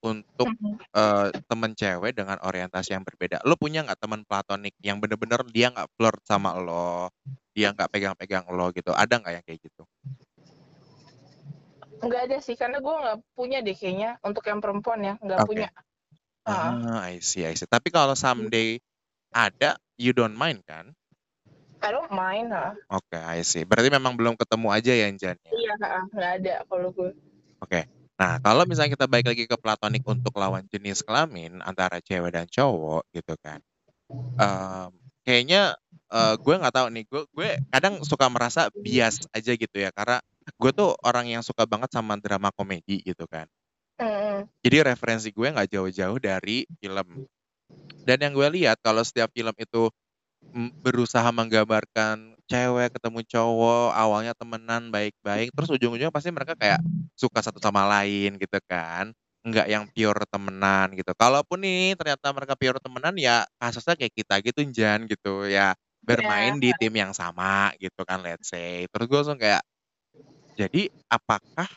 untuk 0.04 0.49
Mhm. 0.52 0.76
eh, 0.94 1.28
temen 1.50 1.73
cewek 1.75 2.14
dengan 2.14 2.38
orientasi 2.38 2.94
yang 2.94 3.02
berbeda. 3.02 3.42
Lo 3.42 3.58
punya 3.58 3.82
nggak 3.82 3.99
teman 3.99 4.23
platonik 4.23 4.76
yang 4.78 5.02
bener-bener 5.02 5.42
dia 5.50 5.73
nggak 5.75 5.90
flirt 5.99 6.23
sama 6.23 6.54
lo, 6.54 7.11
dia 7.50 7.75
nggak 7.75 7.90
pegang-pegang 7.90 8.46
lo 8.52 8.70
gitu? 8.70 8.94
Ada 8.94 9.18
nggak 9.18 9.32
yang 9.34 9.44
kayak 9.49 9.61
gitu? 9.64 9.82
Nggak 12.04 12.20
ada 12.30 12.37
sih, 12.38 12.54
karena 12.54 12.78
gue 12.78 12.94
nggak 12.94 13.18
punya 13.34 13.58
deh 13.64 13.75
kayaknya 13.75 14.20
untuk 14.23 14.44
yang 14.46 14.62
perempuan 14.62 15.00
ya, 15.02 15.14
nggak 15.18 15.40
Oke. 15.42 15.49
punya. 15.50 15.68
Ah. 16.46 17.08
I 17.11 17.18
see, 17.25 17.42
I 17.42 17.56
see. 17.56 17.66
Tapi 17.66 17.88
kalau 17.90 18.12
someday 18.14 18.76
ada, 19.34 19.80
you 19.99 20.14
don't 20.14 20.37
mind 20.37 20.62
kan? 20.68 20.92
I 21.82 21.90
don't 21.90 22.12
mind, 22.12 22.52
ha. 22.52 22.76
Oke, 22.92 23.16
I 23.18 23.42
see. 23.42 23.64
Berarti 23.66 23.90
memang 23.90 24.14
belum 24.14 24.37
ketemu 24.38 24.68
aja 24.70 24.92
ya 24.94 25.08
Jan 25.11 25.37
ya? 25.42 25.50
Iya, 25.50 25.73
nggak 26.12 26.30
ada 26.38 26.54
kalau 26.70 26.94
gue. 26.94 27.11
Oke. 27.64 27.88
Nah, 28.21 28.38
kalau 28.38 28.62
misalnya 28.71 28.94
kita 28.94 29.06
balik 29.11 29.26
lagi 29.35 29.44
ke 29.50 29.56
platonik 29.59 30.04
untuk 30.06 30.30
lawan 30.38 30.62
jenis 30.71 31.02
kelamin 31.02 31.59
antara 31.66 31.99
cewek 31.99 32.30
dan 32.30 32.47
cowok 32.47 33.02
gitu 33.11 33.35
kan. 33.42 33.59
Em, 34.40 34.90
kayaknya 35.26 35.76
eh, 36.12 36.35
gue 36.40 36.54
nggak 36.61 36.75
tahu 36.75 36.88
nih, 36.94 37.04
gue 37.11 37.23
gue 37.37 37.50
kadang 37.73 38.02
suka 38.06 38.26
merasa 38.33 38.71
bias 38.85 39.25
aja 39.35 39.52
gitu 39.56 39.76
ya 39.78 39.90
karena 39.94 40.18
gue 40.61 40.71
tuh 40.75 40.94
orang 41.06 41.26
yang 41.30 41.42
suka 41.47 41.64
banget 41.68 41.90
sama 41.94 42.16
drama 42.21 42.50
komedi 42.54 43.02
gitu 43.06 43.26
kan. 43.30 43.47
Jadi 44.64 44.76
referensi 44.83 45.28
gue 45.30 45.49
nggak 45.52 45.68
jauh-jauh 45.71 46.18
dari 46.18 46.64
film. 46.80 47.21
Dan 48.04 48.18
yang 48.25 48.33
gue 48.37 48.49
lihat 48.62 48.80
kalau 48.85 49.02
setiap 49.04 49.30
film 49.33 49.52
itu 49.56 49.88
berusaha 50.84 51.26
menggambarkan 51.34 52.38
cewek 52.46 52.94
ketemu 52.94 53.20
cowok 53.26 53.90
awalnya 53.96 54.32
temenan 54.38 54.88
baik-baik 54.94 55.50
terus 55.56 55.70
ujung-ujungnya 55.75 56.14
pasti 56.14 56.30
mereka 56.30 56.54
kayak 56.58 56.80
suka 57.18 57.40
satu 57.42 57.58
sama 57.62 57.87
lain 57.88 58.38
gitu 58.38 58.58
kan 58.70 59.11
nggak 59.44 59.66
yang 59.68 59.84
pure 59.92 60.25
temenan 60.32 60.88
gitu. 60.96 61.12
Kalaupun 61.16 61.61
nih 61.64 61.92
ternyata 62.00 62.32
mereka 62.32 62.54
pure 62.56 62.80
temenan 62.80 63.12
ya 63.20 63.44
kasusnya 63.61 63.92
kayak 64.00 64.14
kita 64.16 64.34
gitu 64.40 64.61
Jan 64.73 65.04
gitu. 65.11 65.44
Ya 65.49 65.76
bermain 66.08 66.56
di 66.61 66.73
tim 66.76 66.92
yang 66.96 67.12
sama 67.12 67.73
gitu 67.80 68.02
kan 68.08 68.25
let's 68.25 68.49
say. 68.52 68.88
Terus 68.88 69.04
gue 69.11 69.18
langsung 69.20 69.37
kayak 69.40 69.61
jadi 70.58 70.87
apakah 71.11 71.68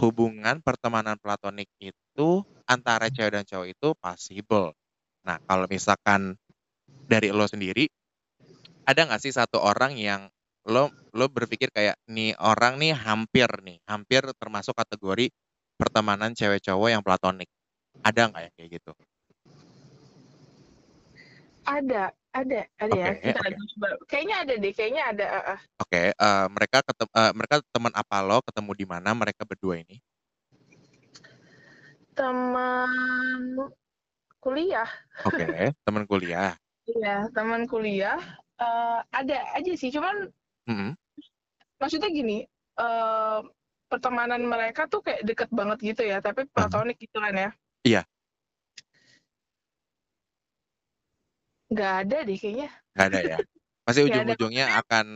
hubungan 0.00 0.60
pertemanan 0.64 1.16
platonik 1.20 1.70
itu 1.80 2.42
antara 2.68 3.08
cewek 3.12 3.32
dan 3.40 3.44
cowok 3.48 3.68
itu 3.74 3.88
possible? 4.00 4.74
Nah 5.26 5.38
kalau 5.48 5.66
misalkan 5.70 6.36
dari 7.08 7.30
lo 7.34 7.46
sendiri 7.48 7.88
ada 8.88 9.00
nggak 9.04 9.20
sih 9.20 9.32
satu 9.36 9.60
orang 9.60 10.00
yang 10.00 10.32
lo 10.64 10.88
lo 11.12 11.28
berpikir 11.28 11.68
kayak 11.68 12.00
nih 12.08 12.32
orang 12.40 12.80
nih 12.80 12.96
hampir 12.96 13.48
nih 13.60 13.76
hampir 13.84 14.24
termasuk 14.40 14.72
kategori 14.72 15.28
pertemanan 15.76 16.32
cewek 16.32 16.64
cowok 16.64 16.88
yang 16.96 17.02
platonik 17.04 17.48
ada 18.00 18.32
nggak 18.32 18.42
ya 18.48 18.50
kayak 18.56 18.70
gitu 18.80 18.92
Ada, 21.68 22.16
ada, 22.32 22.64
ada 22.80 22.96
ya. 22.96 23.12
Oke, 23.12 23.28
Kita 23.28 23.40
oke. 23.44 23.44
lagi 23.44 23.62
coba. 23.76 23.88
Kayaknya 24.08 24.36
ada 24.40 24.54
deh, 24.56 24.72
kayaknya 24.72 25.02
ada. 25.12 25.24
ah, 25.28 25.44
ah. 25.52 25.58
oke 25.84 26.02
eh, 26.16 26.46
mereka 26.48 26.78
ketem 26.80 27.08
eh, 27.12 27.32
mereka 27.36 27.54
teman 27.68 27.92
apa 27.92 28.16
lo 28.24 28.40
ketemu 28.40 28.72
di 28.72 28.86
mana 28.88 29.12
mereka 29.12 29.44
berdua 29.44 29.76
ini 29.76 30.00
Teman 32.16 32.90
kuliah. 34.40 34.88
oke 35.28 35.76
teman 35.84 36.08
kuliah 36.08 36.56
Iya, 36.88 37.28
teman 37.36 37.68
kuliah. 37.68 38.16
Eh, 38.58 38.98
ada 39.10 39.36
aja 39.54 39.72
sih, 39.78 39.90
cuman 39.94 40.28
Mm-mm. 40.68 40.92
maksudnya 41.78 42.10
gini, 42.10 42.44
eh, 42.78 43.38
pertemanan 43.88 44.44
mereka 44.44 44.84
tuh 44.90 45.00
kayak 45.00 45.24
deket 45.24 45.48
banget 45.48 45.78
gitu 45.80 46.02
ya, 46.04 46.20
tapi 46.20 46.44
platonik 46.50 46.98
gitu 47.00 47.18
kan 47.18 47.34
ya. 47.34 47.50
Iya. 47.86 48.02
Nggak 51.68 51.92
ada 52.04 52.16
deh 52.24 52.36
kayaknya. 52.40 52.68
nggak 52.96 53.06
ada 53.12 53.20
ya 53.22 53.38
pasti 53.86 54.00
ujung-ujungnya 54.08 54.66
akan 54.84 55.06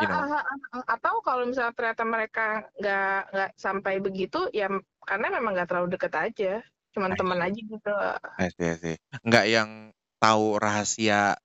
you 0.00 0.06
know 0.08 0.22
Ah, 0.26 0.42
ah, 0.42 0.56
ah. 0.74 0.84
Atau 0.96 1.20
kalau 1.22 1.44
misalnya 1.46 1.74
ternyata 1.76 2.02
mereka 2.08 2.46
nggak 2.80 3.18
nggak 3.30 3.50
sampai 3.60 3.94
begitu, 4.00 4.48
ya 4.50 4.66
karena 5.04 5.26
memang 5.28 5.52
nggak 5.54 5.68
terlalu 5.68 5.88
deket 5.94 6.12
aja, 6.16 6.52
cuman 6.96 7.12
teman 7.14 7.40
aja 7.42 7.60
gitu. 7.60 7.94
I 8.40 8.48
see, 8.54 8.66
I 8.70 8.76
see. 8.80 8.96
nggak 9.26 9.44
yang 9.50 9.70
tahu 10.22 10.56
rahasia 10.56 11.36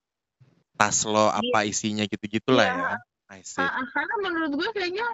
tas 0.75 1.07
lo 1.07 1.31
apa 1.31 1.63
isinya 1.65 2.03
gitu-gitulah 2.05 2.67
Iya. 2.67 2.75
ya 2.75 2.95
I 3.35 3.41
see 3.41 3.63
Ah, 3.63 3.79
ah, 3.81 3.85
karena 3.95 4.13
menurut 4.21 4.51
gue 4.59 4.69
kayaknya 4.75 5.07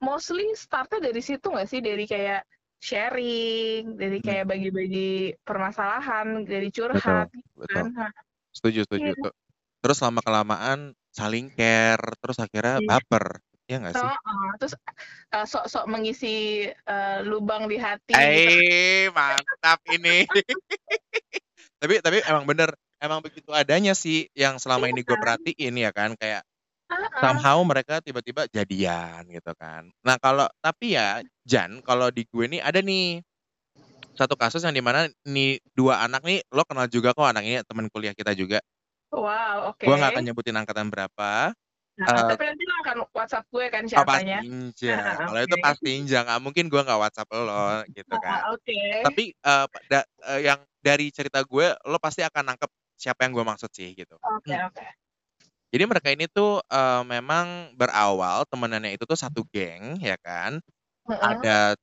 mostly 0.00 0.56
startnya 0.56 1.12
dari 1.12 1.20
situ 1.20 1.46
nggak 1.52 1.68
sih, 1.68 1.80
dari 1.84 2.04
kayak 2.08 2.40
sharing, 2.80 4.00
dari 4.00 4.16
Hmm. 4.20 4.24
kayak 4.24 4.44
bagi-bagi 4.48 5.36
permasalahan, 5.44 6.48
dari 6.48 6.68
curhat, 6.72 7.28
gitu 7.32 7.48
betul 7.60 7.76
kan. 7.76 8.08
Ah, 8.08 8.12
setuju 8.56 8.80
setuju 8.88 9.10
Iya. 9.12 9.22
tuh 9.28 9.32
terus 9.80 9.98
lama 10.04 10.20
kelamaan 10.20 10.92
saling 11.12 11.48
care 11.56 12.04
terus 12.20 12.36
akhirnya 12.40 12.80
Iya. 12.80 12.88
baper 12.88 13.24
ya 13.70 13.76
nggak 13.80 13.94
So, 13.96 14.04
sih 14.04 14.12
terus 14.60 14.72
eh, 15.32 15.46
sok-sok 15.46 15.84
mengisi 15.88 16.34
eh, 16.68 17.18
lubang 17.24 17.64
di 17.70 17.76
hati. 17.80 18.12
gitu. 18.12 18.50
eh 18.50 19.08
mantap 19.14 19.80
ini 19.88 20.26
tapi 21.80 21.94
tapi 22.04 22.16
emang 22.28 22.44
bener 22.44 22.70
emang 23.00 23.20
begitu 23.24 23.50
adanya 23.50 23.96
sih 23.96 24.28
yang 24.36 24.60
selama 24.60 24.86
Iya 24.88 24.92
ini 24.94 25.00
gue 25.02 25.16
kan? 25.16 25.22
perhatiin 25.24 25.74
ya 25.80 25.90
kan 25.90 26.10
kayak 26.14 26.42
somehow 27.20 27.58
mereka 27.64 28.00
tiba-tiba 28.04 28.46
jadian 28.52 29.24
gitu 29.28 29.52
kan 29.56 29.88
nah 30.04 30.16
kalau 30.20 30.46
tapi 30.60 30.94
ya 30.94 31.24
Jan 31.48 31.80
kalau 31.80 32.12
di 32.12 32.28
gue 32.28 32.44
nih 32.46 32.60
ada 32.60 32.78
nih 32.84 33.24
satu 34.14 34.36
kasus 34.36 34.60
yang 34.62 34.76
di 34.76 34.84
mana 34.84 35.08
nih 35.24 35.58
dua 35.72 36.04
anak 36.04 36.20
nih 36.22 36.44
lo 36.52 36.62
kenal 36.68 36.86
juga 36.92 37.16
kok 37.16 37.24
anak 37.24 37.42
ini 37.46 37.56
teman 37.64 37.88
kuliah 37.88 38.12
kita 38.12 38.36
juga 38.36 38.60
Wow, 39.10 39.74
oke. 39.74 39.82
gue 39.82 39.94
nggak 39.98 40.12
akan 40.14 40.22
nyebutin 40.22 40.54
angkatan 40.54 40.86
berapa 40.86 41.50
Nah, 42.00 42.08
eh, 42.16 42.28
tapi 42.32 42.44
nanti 42.48 42.64
lo 42.64 42.74
akan 42.80 42.96
WhatsApp 43.12 43.44
gue 43.52 43.66
kan 43.68 43.82
Oh 43.84 43.88
pasti 44.08 44.24
siapanya. 44.24 44.38
Inja. 44.40 44.96
Kalau 45.20 45.40
itu 45.44 45.56
pasti 45.60 45.88
Inja. 46.00 46.18
Nggak 46.24 46.40
mungkin 46.40 46.64
gue 46.72 46.80
nggak 46.80 46.96
WhatsApp 46.96 47.28
lo 47.36 47.84
gitu 47.92 48.14
kan. 48.16 48.40
Oke. 48.56 48.80
Tapi 49.04 49.24
eh, 49.36 49.66
da- 49.84 50.08
eh, 50.32 50.40
yang 50.48 50.64
dari 50.80 51.12
cerita 51.12 51.44
gue, 51.44 51.66
lo 51.84 51.98
pasti 52.00 52.24
akan 52.24 52.56
nangkep 52.56 52.70
siapa 53.00 53.24
yang 53.26 53.32
gue 53.36 53.46
maksud 53.48 53.70
sih 53.72 53.90
gitu. 53.96 54.16
Oke, 54.22 54.54
oke. 54.68 54.84
Jadi 55.70 55.84
mereka 55.86 56.08
ini 56.10 56.26
tuh 56.26 56.58
eh, 56.66 57.02
memang 57.06 57.74
berawal 57.78 58.42
temenannya 58.50 58.90
itu 58.98 59.04
tuh 59.06 59.18
satu 59.18 59.46
geng 59.54 59.98
ya 60.02 60.18
kan. 60.18 60.58
Heeh. 61.08 61.40
Ada 61.40 61.76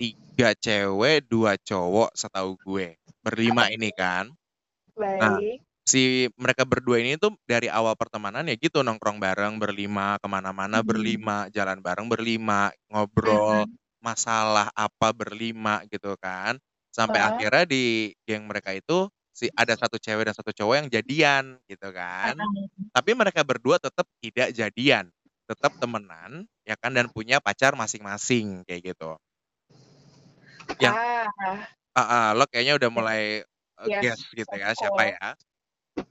tiga 0.00 0.54
cewek, 0.58 1.26
dua 1.30 1.56
cowok 1.60 2.14
setahu 2.16 2.58
gue. 2.66 2.96
Berlima 3.24 3.68
ini 3.72 3.90
kan. 3.94 4.32
Baik. 4.96 5.62
Si 5.88 6.28
mereka 6.36 6.68
berdua 6.68 7.00
ini 7.00 7.16
tuh 7.16 7.32
dari 7.48 7.66
awal 7.72 7.96
pertemanan 7.96 8.44
ya 8.44 8.54
gitu 8.60 8.84
nongkrong 8.84 9.16
bareng 9.16 9.56
berlima 9.56 10.20
ke 10.20 10.28
mana-mana 10.28 10.84
Mhm. 10.84 10.84
berlima 10.84 11.48
jalan 11.48 11.80
bareng 11.80 12.12
berlima 12.12 12.68
ngobrol 12.92 13.64
Mhm. 13.64 13.78
masalah 14.04 14.68
apa 14.76 15.08
berlima 15.16 15.80
gitu 15.88 16.12
kan 16.20 16.60
sampai 16.92 17.24
Heeh. 17.24 17.24
akhirnya 17.24 17.64
di 17.64 18.12
geng 18.28 18.44
mereka 18.52 18.76
itu 18.76 19.08
si 19.38 19.46
ada 19.54 19.78
satu 19.78 20.02
cewek 20.02 20.26
dan 20.26 20.34
satu 20.34 20.50
cowok 20.50 20.74
yang 20.82 20.88
jadian 20.90 21.44
gitu 21.70 21.88
kan. 21.94 22.34
Tapi 22.90 23.10
mereka 23.14 23.46
berdua 23.46 23.78
tetap 23.78 24.06
tidak 24.18 24.50
jadian 24.50 25.06
tetap 25.48 25.72
temenan 25.80 26.44
ya 26.68 26.76
kan 26.76 26.92
dan 26.92 27.08
punya 27.08 27.40
pacar 27.40 27.72
masing-masing 27.78 28.66
kayak 28.68 28.92
gitu. 28.92 29.16
Yang 30.82 30.94
Ah, 30.98 31.26
ah, 31.96 32.00
ah, 32.02 32.28
lo 32.36 32.44
kayaknya 32.50 32.76
udah 32.78 32.90
mulai 32.92 33.22
uh, 33.80 33.88
Yes, 33.88 34.02
guess 34.02 34.20
gitu 34.34 34.54
ya 34.58 34.74
siapa 34.76 35.02
ya? 35.08 35.28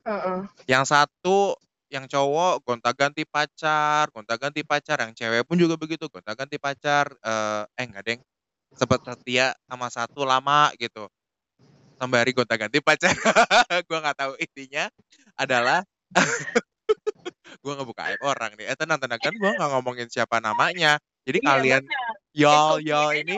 Heeh. 0.07 0.39
yang 0.67 0.84
satu 0.84 1.55
yang 1.88 2.03
cowok 2.12 2.60
gonta-ganti 2.67 3.24
pacar 3.24 4.12
gonta-ganti 4.12 4.62
pacar 4.67 5.00
yang 5.00 5.15
cewek 5.15 5.48
pun 5.48 5.55
juga 5.55 5.79
begitu 5.79 6.12
gonta-ganti 6.12 6.60
pacar 6.60 7.07
eh 7.24 7.63
eh 7.79 7.86
enggak 7.88 8.03
deng. 8.03 8.22
Sempat 8.75 9.00
setia 9.07 9.55
sama 9.69 9.88
satu 9.88 10.27
lama 10.27 10.69
gitu 10.77 11.07
sembari 11.98 12.32
gonta-ganti 12.34 12.80
pacar. 12.82 13.13
Gua 13.89 14.00
nggak 14.04 14.18
tahu 14.18 14.34
intinya 14.42 14.89
adalah 15.38 15.82
gua 17.63 17.74
ngebuka 17.77 18.01
aib 18.13 18.22
orang 18.24 18.51
nih. 18.58 18.66
Eh 18.74 18.77
tenang 18.77 19.00
tenang. 19.01 19.20
Kan 19.22 19.34
gua 19.38 19.51
nggak 19.58 19.70
ngomongin 19.77 20.08
siapa 20.10 20.38
namanya. 20.42 20.98
Jadi 21.27 21.39
Iya, 21.44 21.50
kalian 21.50 21.84
Itu 22.38 22.75
y'all 22.80 22.80
dia 22.80 23.20
ini 23.22 23.38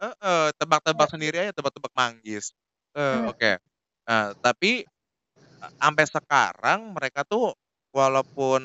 eh, 0.00 0.14
eh, 0.16 0.48
tebak-tebak 0.56 1.08
sendiri 1.12 1.36
aja 1.48 1.52
tebak-tebak 1.52 1.92
manggis. 1.94 2.52
Eh, 2.96 3.20
Hmm. 3.20 3.28
oke. 3.30 3.50
Eh, 4.10 4.28
tapi 4.42 4.84
sampai 5.80 6.04
sekarang 6.08 6.80
mereka 6.96 7.22
tuh 7.28 7.52
walaupun 7.92 8.62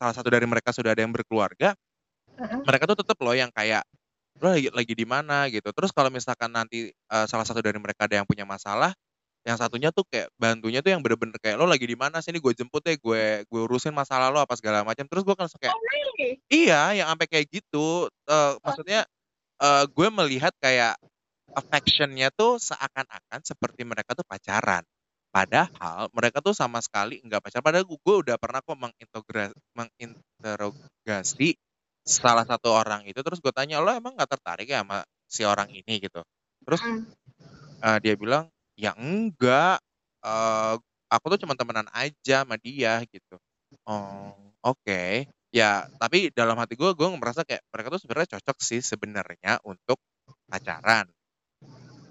salah 0.00 0.14
satu 0.14 0.28
dari 0.32 0.46
mereka 0.48 0.72
sudah 0.72 0.94
ada 0.94 1.02
yang 1.04 1.12
berkeluarga, 1.12 1.74
Heeh. 2.38 2.60
mereka 2.64 2.84
tuh 2.88 2.98
tetap 3.02 3.18
loh 3.20 3.34
yang 3.36 3.50
kayak 3.52 3.84
lo 4.40 4.48
lagi, 4.54 4.68
lagi 4.72 4.94
di 4.94 5.06
mana 5.08 5.46
gitu. 5.50 5.70
Terus 5.74 5.90
kalau 5.94 6.10
misalkan 6.12 6.50
nanti 6.54 6.90
eh, 6.92 7.26
salah 7.28 7.44
satu 7.46 7.60
dari 7.62 7.78
mereka 7.82 8.06
ada 8.06 8.20
yang 8.22 8.26
punya 8.28 8.44
masalah, 8.48 8.94
yang 9.46 9.56
satunya 9.56 9.88
tuh 9.94 10.04
kayak 10.10 10.28
bantunya 10.36 10.84
tuh 10.84 10.92
yang 10.94 11.00
bener-bener 11.00 11.38
kayak 11.40 11.56
lo 11.56 11.64
lagi 11.64 11.86
di 11.88 11.96
mana 11.96 12.20
sih 12.20 12.30
ini 12.34 12.40
gue 12.42 12.52
jemput 12.52 12.84
deh 12.84 12.98
gue 13.00 13.46
gue 13.48 13.60
urusin 13.64 13.94
masalah 13.94 14.28
lo 14.32 14.42
apa 14.42 14.54
segala 14.58 14.82
macam. 14.84 15.04
Terus 15.08 15.22
gue 15.24 15.34
kan 15.38 15.48
kayak 15.48 15.74
Oh 15.74 15.82
really? 15.88 16.38
iya 16.50 16.92
yang 16.98 17.08
sampai 17.14 17.26
kayak 17.30 17.46
gitu. 17.50 18.08
Eh, 18.28 18.52
maksudnya 18.62 19.06
eh, 19.62 19.84
gue 19.88 20.08
melihat 20.12 20.52
kayak 20.62 20.96
affectionnya 21.56 22.28
tuh 22.34 22.60
seakan-akan 22.60 23.40
seperti 23.44 23.82
mereka 23.88 24.14
tuh 24.14 24.26
pacaran. 24.26 24.84
Padahal 25.28 26.08
mereka 26.16 26.40
tuh 26.40 26.56
sama 26.56 26.80
sekali 26.80 27.20
nggak 27.24 27.40
pacaran. 27.44 27.64
Padahal 27.64 27.84
gue, 27.84 27.98
gue 28.00 28.16
udah 28.26 28.36
pernah 28.40 28.60
kok 28.64 28.76
menginterogasi 29.76 31.56
salah 32.08 32.44
satu 32.48 32.72
orang 32.72 33.04
itu. 33.10 33.20
Terus 33.20 33.40
gue 33.44 33.52
tanya, 33.54 33.80
lo 33.84 33.92
emang 33.92 34.16
nggak 34.16 34.30
tertarik 34.38 34.68
ya 34.72 34.80
sama 34.84 35.04
si 35.28 35.42
orang 35.44 35.68
ini 35.72 36.00
gitu? 36.02 36.24
Terus 36.64 36.82
Mm. 36.82 37.12
eh, 37.84 37.98
dia 38.02 38.14
bilang, 38.18 38.50
ya 38.78 38.94
enggak. 38.98 39.80
Eh, 40.24 40.74
aku 41.10 41.24
tuh 41.36 41.40
cuma 41.46 41.54
temenan 41.58 41.88
aja 41.94 42.44
sama 42.44 42.56
dia 42.60 43.02
gitu. 43.10 43.36
Oh, 43.88 44.34
oke. 44.64 45.28
Ya, 45.54 45.88
tapi 46.00 46.28
dalam 46.36 46.56
hati 46.60 46.76
gue, 46.76 46.90
gue 46.92 47.08
merasa 47.16 47.42
kayak 47.46 47.64
mereka 47.72 47.88
tuh 47.96 48.00
sebenarnya 48.04 48.30
cocok 48.38 48.58
sih 48.60 48.80
sebenarnya 48.84 49.60
untuk 49.64 49.96
pacaran. 50.52 51.08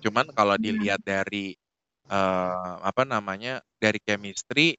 Cuman 0.04 0.30
kalau 0.34 0.56
Hmm. 0.58 0.62
dilihat 0.62 1.02
dari 1.06 1.54
eh, 2.12 2.74
apa 2.84 3.04
namanya 3.08 3.62
dari 3.82 4.00
chemistry, 4.04 4.76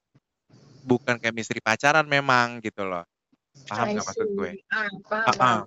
bukan 0.83 1.17
chemistry 1.23 1.59
pacaran 1.63 2.07
memang 2.09 2.61
gitu 2.65 2.85
loh. 2.87 3.03
Paham 3.67 3.85
nggak 3.97 4.05
maksud 4.07 4.27
gue? 4.37 4.51
Ah, 4.71 4.87
paham, 5.09 5.35
Ah, 5.35 5.35
ah. 5.39 5.61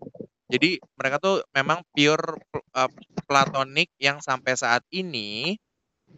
Jadi 0.53 0.77
mereka 1.01 1.17
tuh 1.21 1.37
memang 1.57 1.81
pure 1.97 2.41
eh, 2.77 2.91
platonik 3.29 3.89
yang 3.97 4.21
sampai 4.21 4.53
saat 4.57 4.85
ini 4.93 5.57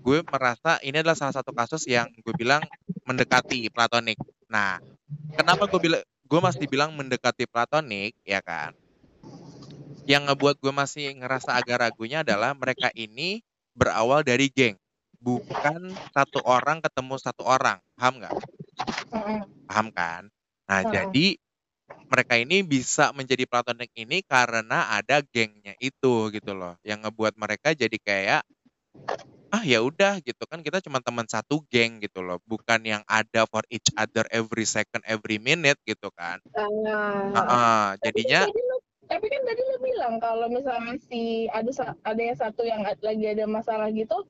gue 0.04 0.19
merasa 0.28 0.78
ini 0.85 1.00
adalah 1.00 1.16
salah 1.16 1.35
satu 1.40 1.50
kasus 1.57 1.88
yang 1.88 2.11
gue 2.21 2.35
bilang 2.37 2.62
mendekati 3.09 3.69
platonik. 3.73 4.19
Nah, 4.52 4.78
kenapa 5.37 5.66
gue 5.71 5.81
bilang 5.81 6.02
gue 6.04 6.40
masih 6.40 6.66
bilang 6.71 6.90
mendekati 6.97 7.45
platonik 7.49 8.12
ya 8.26 8.40
kan? 8.45 8.75
Yang 10.04 10.23
ngebuat 10.28 10.57
gue 10.61 10.73
masih 10.73 11.04
ngerasa 11.16 11.57
agak 11.57 11.81
ragunya 11.81 12.21
adalah 12.25 12.52
mereka 12.52 12.93
ini 12.93 13.40
berawal 13.73 14.21
dari 14.21 14.52
geng, 14.52 14.76
bukan 15.19 15.97
satu 16.12 16.45
orang 16.45 16.85
ketemu 16.85 17.14
satu 17.16 17.43
orang, 17.49 17.81
paham 17.97 18.21
nggak? 18.21 18.37
Paham 19.69 19.88
kan? 19.93 20.23
Nah, 20.69 20.81
jadi 20.85 21.37
mereka 22.08 22.34
ini 22.38 22.62
bisa 22.62 23.10
menjadi 23.10 23.44
platonik 23.48 23.90
ini 23.96 24.22
karena 24.22 24.92
ada 24.92 25.18
gengnya 25.24 25.74
itu 25.82 26.30
gitu 26.30 26.52
loh, 26.54 26.78
yang 26.86 27.02
ngebuat 27.02 27.34
mereka 27.34 27.74
jadi 27.74 27.98
kayak 27.98 28.42
ah 29.54 29.62
ya 29.62 29.78
udah 29.82 30.18
gitu 30.22 30.44
kan. 30.50 30.62
Kita 30.62 30.82
cuma 30.82 30.98
teman 30.98 31.26
satu 31.26 31.62
geng 31.70 32.02
gitu 32.02 32.22
loh, 32.22 32.38
bukan 32.46 32.82
yang 32.82 33.02
ada 33.06 33.46
for 33.46 33.62
each 33.70 33.86
other 33.94 34.26
every 34.30 34.66
second 34.66 35.02
every 35.06 35.38
minute 35.42 35.78
gitu 35.86 36.10
kan. 36.14 36.38
Heeh, 36.54 37.86
tapi 37.98 38.20
kan 38.26 38.46
jadinya 38.46 38.76
tapi 39.04 39.26
kan 39.28 39.42
tadi 39.44 39.62
lo 39.68 39.76
bilang 39.84 40.14
kalau 40.16 40.48
misalnya 40.48 40.96
si 41.06 41.46
ada 41.52 41.70
ada 42.08 42.22
yang 42.22 42.38
satu 42.40 42.62
yang 42.64 42.82
lagi 42.82 43.26
ada 43.28 43.44
masalah 43.44 43.92
gitu, 43.92 44.24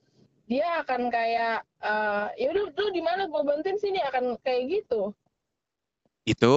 dia 0.51 0.83
akan 0.83 1.09
kayak 1.09 1.63
eh 1.85 2.27
ya 2.43 2.47
udah 2.53 2.65
lu 2.75 2.87
di 2.93 3.03
mana 3.05 3.31
gua 3.31 3.47
bantuin 3.47 3.79
sini? 3.79 4.03
Akan 4.03 4.35
kayak 4.43 4.83
gitu. 4.83 5.15
itu 6.25 6.55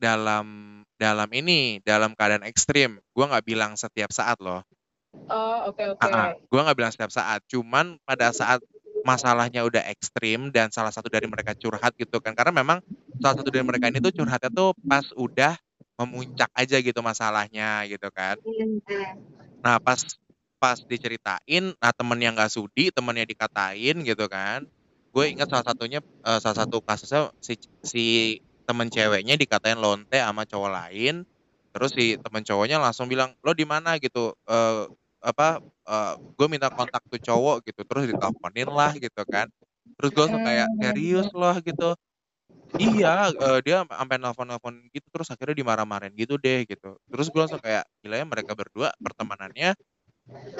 dalam 0.00 0.80
dalam 0.96 1.28
ini 1.36 1.84
dalam 1.84 2.16
keadaan 2.16 2.48
ekstrim. 2.48 2.96
Gua 3.12 3.28
nggak 3.28 3.44
bilang 3.44 3.76
setiap 3.76 4.08
saat 4.10 4.40
loh. 4.40 4.64
Oh, 5.28 5.70
oke 5.70 5.84
oke. 5.94 6.08
Gua 6.48 6.60
nggak 6.64 6.76
bilang 6.80 6.92
setiap 6.92 7.12
saat. 7.12 7.44
Cuman 7.46 8.00
pada 8.08 8.32
saat 8.32 8.64
masalahnya 9.04 9.64
udah 9.64 9.84
ekstrim 9.92 10.48
dan 10.52 10.72
salah 10.72 10.92
satu 10.92 11.12
dari 11.12 11.28
mereka 11.28 11.52
curhat 11.56 11.92
gitu 12.00 12.18
kan. 12.24 12.32
Karena 12.32 12.64
memang 12.64 12.80
salah 13.20 13.36
satu 13.36 13.52
dari 13.52 13.64
mereka 13.64 13.92
ini 13.92 14.00
tuh 14.00 14.12
curhatnya 14.12 14.48
tuh 14.48 14.72
pas 14.88 15.04
udah 15.16 15.54
memuncak 16.00 16.48
aja 16.56 16.80
gitu 16.80 17.00
masalahnya 17.04 17.84
gitu 17.84 18.08
kan. 18.08 18.40
Nah 19.60 19.76
pas 19.80 20.00
pas 20.60 20.76
diceritain, 20.84 21.72
nah 21.80 21.92
temen 21.92 22.20
yang 22.20 22.36
nggak 22.36 22.52
sudi, 22.52 22.92
temennya 22.92 23.24
dikatain 23.24 23.96
gitu 24.04 24.28
kan. 24.28 24.64
Gue 25.10 25.32
ingat 25.32 25.48
salah 25.48 25.64
satunya, 25.64 26.04
eh, 26.04 26.38
salah 26.38 26.56
satu 26.64 26.84
kasusnya 26.84 27.32
si, 27.40 27.56
si 27.80 28.04
temen 28.70 28.88
ceweknya 28.94 29.34
dikatain 29.40 29.78
lonte 29.82 30.18
sama 30.22 30.46
cowok 30.46 30.70
lain. 30.72 31.26
Terus 31.74 31.90
si 31.94 32.14
temen 32.22 32.42
cowoknya 32.46 32.78
langsung 32.82 33.06
bilang, 33.10 33.34
lo 33.46 33.52
di 33.58 33.66
mana 33.66 33.98
gitu? 34.02 34.34
Eh, 34.46 34.86
apa? 35.26 35.60
gue 36.38 36.46
minta 36.50 36.70
kontak 36.72 37.02
tuh 37.10 37.18
cowok 37.22 37.66
gitu. 37.68 37.82
Terus 37.88 38.04
diteleponin 38.14 38.68
lah 38.70 38.94
gitu 38.98 39.22
kan. 39.28 39.50
Terus 39.98 40.10
gue 40.14 40.22
langsung 40.28 40.42
kayak 40.44 40.68
Hmm. 40.78 40.80
serius 40.80 41.28
loh 41.36 41.56
gitu. 41.62 41.94
Iya, 42.80 43.30
eh, 43.36 43.58
dia 43.66 43.84
sampai 43.86 44.16
nelpon-nelpon 44.22 44.88
gitu 44.94 45.06
terus 45.12 45.28
akhirnya 45.34 45.52
dimarah-marahin 45.60 46.14
gitu 46.16 46.40
deh 46.40 46.64
gitu. 46.68 46.96
Terus 47.12 47.28
gue 47.32 47.40
langsung 47.42 47.60
kayak 47.62 47.84
gila 48.02 48.16
ya 48.22 48.26
mereka 48.28 48.52
berdua 48.56 48.90
pertemanannya 49.04 49.76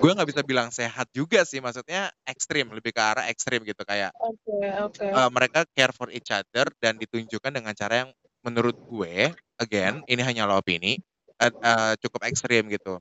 gue 0.00 0.10
nggak 0.16 0.28
bisa 0.30 0.42
bilang 0.46 0.68
sehat 0.72 1.06
juga 1.12 1.44
sih 1.44 1.60
maksudnya 1.62 2.10
ekstrim 2.26 2.66
lebih 2.72 2.92
ke 2.96 3.02
arah 3.02 3.24
ekstrim 3.32 3.62
gitu 3.68 3.82
kayak 3.84 4.12
Oke 4.20 4.56
oke. 4.86 5.08
eh, 5.14 5.30
mereka 5.32 5.66
care 5.74 5.94
for 5.94 6.08
each 6.12 6.30
other 6.32 6.66
dan 6.82 6.96
ditunjukkan 7.00 7.52
dengan 7.54 7.72
cara 7.76 8.06
yang 8.06 8.10
menurut 8.46 8.76
gue 8.88 9.32
again 9.60 10.00
ini 10.08 10.22
hanyalah 10.24 10.60
opini 10.62 10.98
eh, 11.40 11.52
eh, 11.52 11.92
cukup 12.00 12.26
ekstrim 12.28 12.68
gitu. 12.72 13.00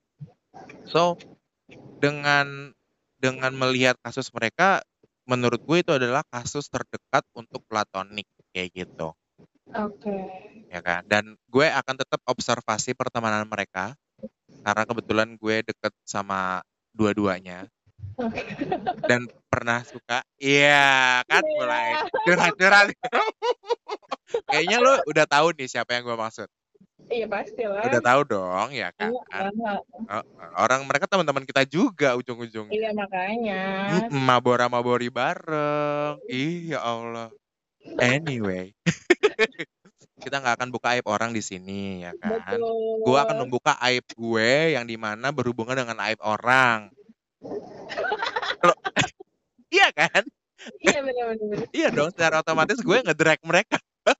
So 0.88 1.18
dengan 2.02 2.74
dengan 3.20 3.52
melihat 3.56 3.96
kasus 4.04 4.32
mereka 4.36 4.84
menurut 5.30 5.62
gue 5.64 5.78
itu 5.84 5.92
adalah 5.96 6.24
kasus 6.32 6.68
terdekat 6.72 7.24
untuk 7.38 7.62
platonik 7.70 8.28
kayak 8.56 8.72
gitu 8.88 9.14
Oke. 9.84 10.16
ya 10.70 10.80
kan 10.86 11.02
dan 11.10 11.34
gue 11.50 11.66
akan 11.68 11.96
tetap 11.98 12.22
observasi 12.30 12.94
pertemanan 12.94 13.46
mereka 13.50 13.98
karena 14.64 14.84
kebetulan 14.86 15.30
gue 15.40 15.56
deket 15.66 15.94
sama 16.06 16.62
dua-duanya. 16.94 17.68
Dan 19.08 19.26
pernah 19.48 19.82
suka. 19.88 20.22
Iya 20.38 21.24
kan 21.26 21.44
Iya. 21.44 21.56
mulai 21.58 21.88
curhat-curhat 22.28 22.88
kayaknya 24.46 24.78
lo 24.84 24.94
udah 25.10 25.26
tahu 25.26 25.56
nih 25.58 25.68
siapa 25.72 25.98
yang 25.98 26.06
gue 26.06 26.18
maksud. 26.18 26.48
Iya 27.10 27.26
pasti 27.26 27.66
lah. 27.66 27.82
udah 27.90 28.02
tahu 28.06 28.22
dong 28.30 28.70
ya 28.76 28.94
kan? 28.94 29.10
Iya, 29.10 29.50
Oh, 30.10 30.24
orang 30.62 30.86
mereka 30.86 31.10
teman-teman 31.10 31.46
kita 31.46 31.66
juga 31.66 32.14
ujung-ujungnya. 32.18 32.74
Iya 32.74 32.90
makanya. 32.94 33.62
Mm, 34.10 34.14
mabora-mabori 34.26 35.10
bareng. 35.10 36.22
Iya 36.30 36.78
Allah. 36.82 37.30
Anyway 37.98 38.76
kita 40.20 40.44
nggak 40.44 40.56
akan 40.60 40.70
buka 40.70 40.88
aib 40.96 41.06
orang 41.08 41.32
di 41.32 41.40
sini 41.40 42.04
ya 42.04 42.12
kan 42.20 42.60
Betul. 42.60 43.08
gue 43.08 43.18
akan 43.18 43.38
membuka 43.48 43.74
aib 43.88 44.04
gue 44.14 44.76
yang 44.76 44.84
di 44.86 45.00
mana 45.00 45.32
berhubungan 45.32 45.80
dengan 45.80 45.98
aib 46.06 46.20
orang 46.22 46.92
iya 49.76 49.90
kan 49.96 50.24
Iya 50.84 51.00
benar-benar. 51.00 51.72
iya 51.72 51.88
dong 51.88 52.12
secara 52.12 52.44
otomatis 52.44 52.84
gue 52.84 53.00
ngedrag 53.00 53.40
mereka 53.48 53.80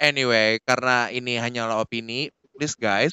anyway 0.00 0.56
karena 0.64 1.12
ini 1.12 1.36
hanyalah 1.36 1.84
opini 1.84 2.32
please 2.56 2.72
guys 2.72 3.12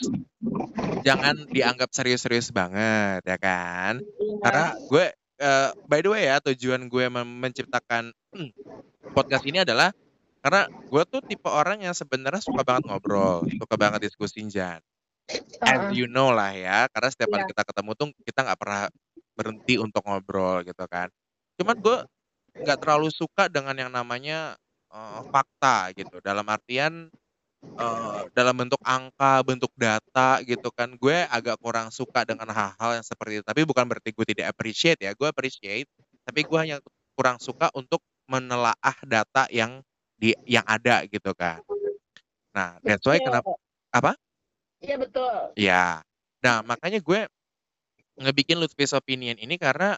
jangan 1.04 1.36
dianggap 1.52 1.92
serius-serius 1.92 2.48
banget 2.56 3.28
ya 3.28 3.36
kan 3.36 4.00
Iya. 4.00 4.40
karena 4.40 4.66
gue 4.88 5.06
eh, 5.44 5.70
by 5.84 6.00
the 6.00 6.10
way 6.16 6.24
ya 6.32 6.40
tujuan 6.40 6.88
gue 6.88 7.12
menciptakan 7.12 8.16
hmm, 8.32 8.50
podcast 9.18 9.44
ini 9.44 9.68
adalah 9.68 9.92
karena 10.44 10.68
gue 10.92 11.04
tuh 11.10 11.22
tipe 11.26 11.50
orang 11.50 11.82
yang 11.86 11.96
sebenarnya 11.96 12.44
suka 12.44 12.62
banget 12.68 12.84
ngobrol 12.92 13.48
suka 13.58 13.76
banget 13.80 14.12
diskusi 14.12 14.44
Jan. 14.52 14.82
As 15.64 15.88
you 15.90 16.06
know 16.12 16.32
lah 16.36 16.52
ya 16.56 16.88
karena 16.92 17.10
setiap 17.12 17.30
kali 17.36 17.44
Iya. 17.44 17.52
kita 17.52 17.64
ketemu 17.68 17.92
tuh 17.96 18.08
kita 18.28 18.40
nggak 18.46 18.60
pernah 18.60 18.84
berhenti 19.38 19.76
untuk 19.82 20.04
ngobrol 20.08 20.62
gitu 20.68 20.86
kan. 20.92 21.10
Cuman 21.60 21.78
gue 21.80 21.98
nggak 22.64 22.80
terlalu 22.82 23.10
suka 23.14 23.48
dengan 23.52 23.76
yang 23.78 23.92
namanya 23.94 24.56
eh, 24.94 25.22
fakta 25.32 25.92
gitu. 25.98 26.20
Dalam 26.24 26.46
artian 26.50 27.10
eh, 27.80 28.22
dalam 28.38 28.56
bentuk 28.58 28.82
angka 28.86 29.42
bentuk 29.46 29.72
data 29.78 30.42
gitu 30.46 30.70
kan. 30.74 30.96
Gue 31.00 31.26
agak 31.30 31.58
kurang 31.64 31.90
suka 31.94 32.24
dengan 32.28 32.50
hal-hal 32.52 32.92
yang 33.02 33.06
seperti 33.06 33.42
itu. 33.42 33.46
Tapi 33.48 33.62
bukan 33.68 33.86
berarti 33.90 34.10
gue 34.16 34.26
tidak 34.28 34.48
appreciate 34.56 35.00
ya. 35.04 35.14
Gue 35.18 35.30
appreciate 35.32 35.88
tapi 36.28 36.42
gue 36.48 36.60
hanya 36.60 36.78
kurang 37.18 37.38
suka 37.42 37.70
untuk 37.76 38.02
menelaah 38.32 38.98
data 39.06 39.46
yang 39.52 39.84
di 40.24 40.32
yang 40.48 40.64
ada 40.64 41.04
gitu 41.12 41.36
kan 41.36 41.60
nah 42.56 42.80
that's 42.88 43.04
why 43.04 43.20
kenapa 43.20 43.60
apa? 43.94 44.18
Iya 44.84 44.96
betul. 45.00 45.56
Ya. 45.56 46.04
Nah, 46.44 46.60
makanya 46.66 47.00
gue 47.00 47.30
ngebikin 48.20 48.60
Lutfi's 48.60 48.92
Opinion 48.92 49.40
ini 49.40 49.56
karena 49.56 49.96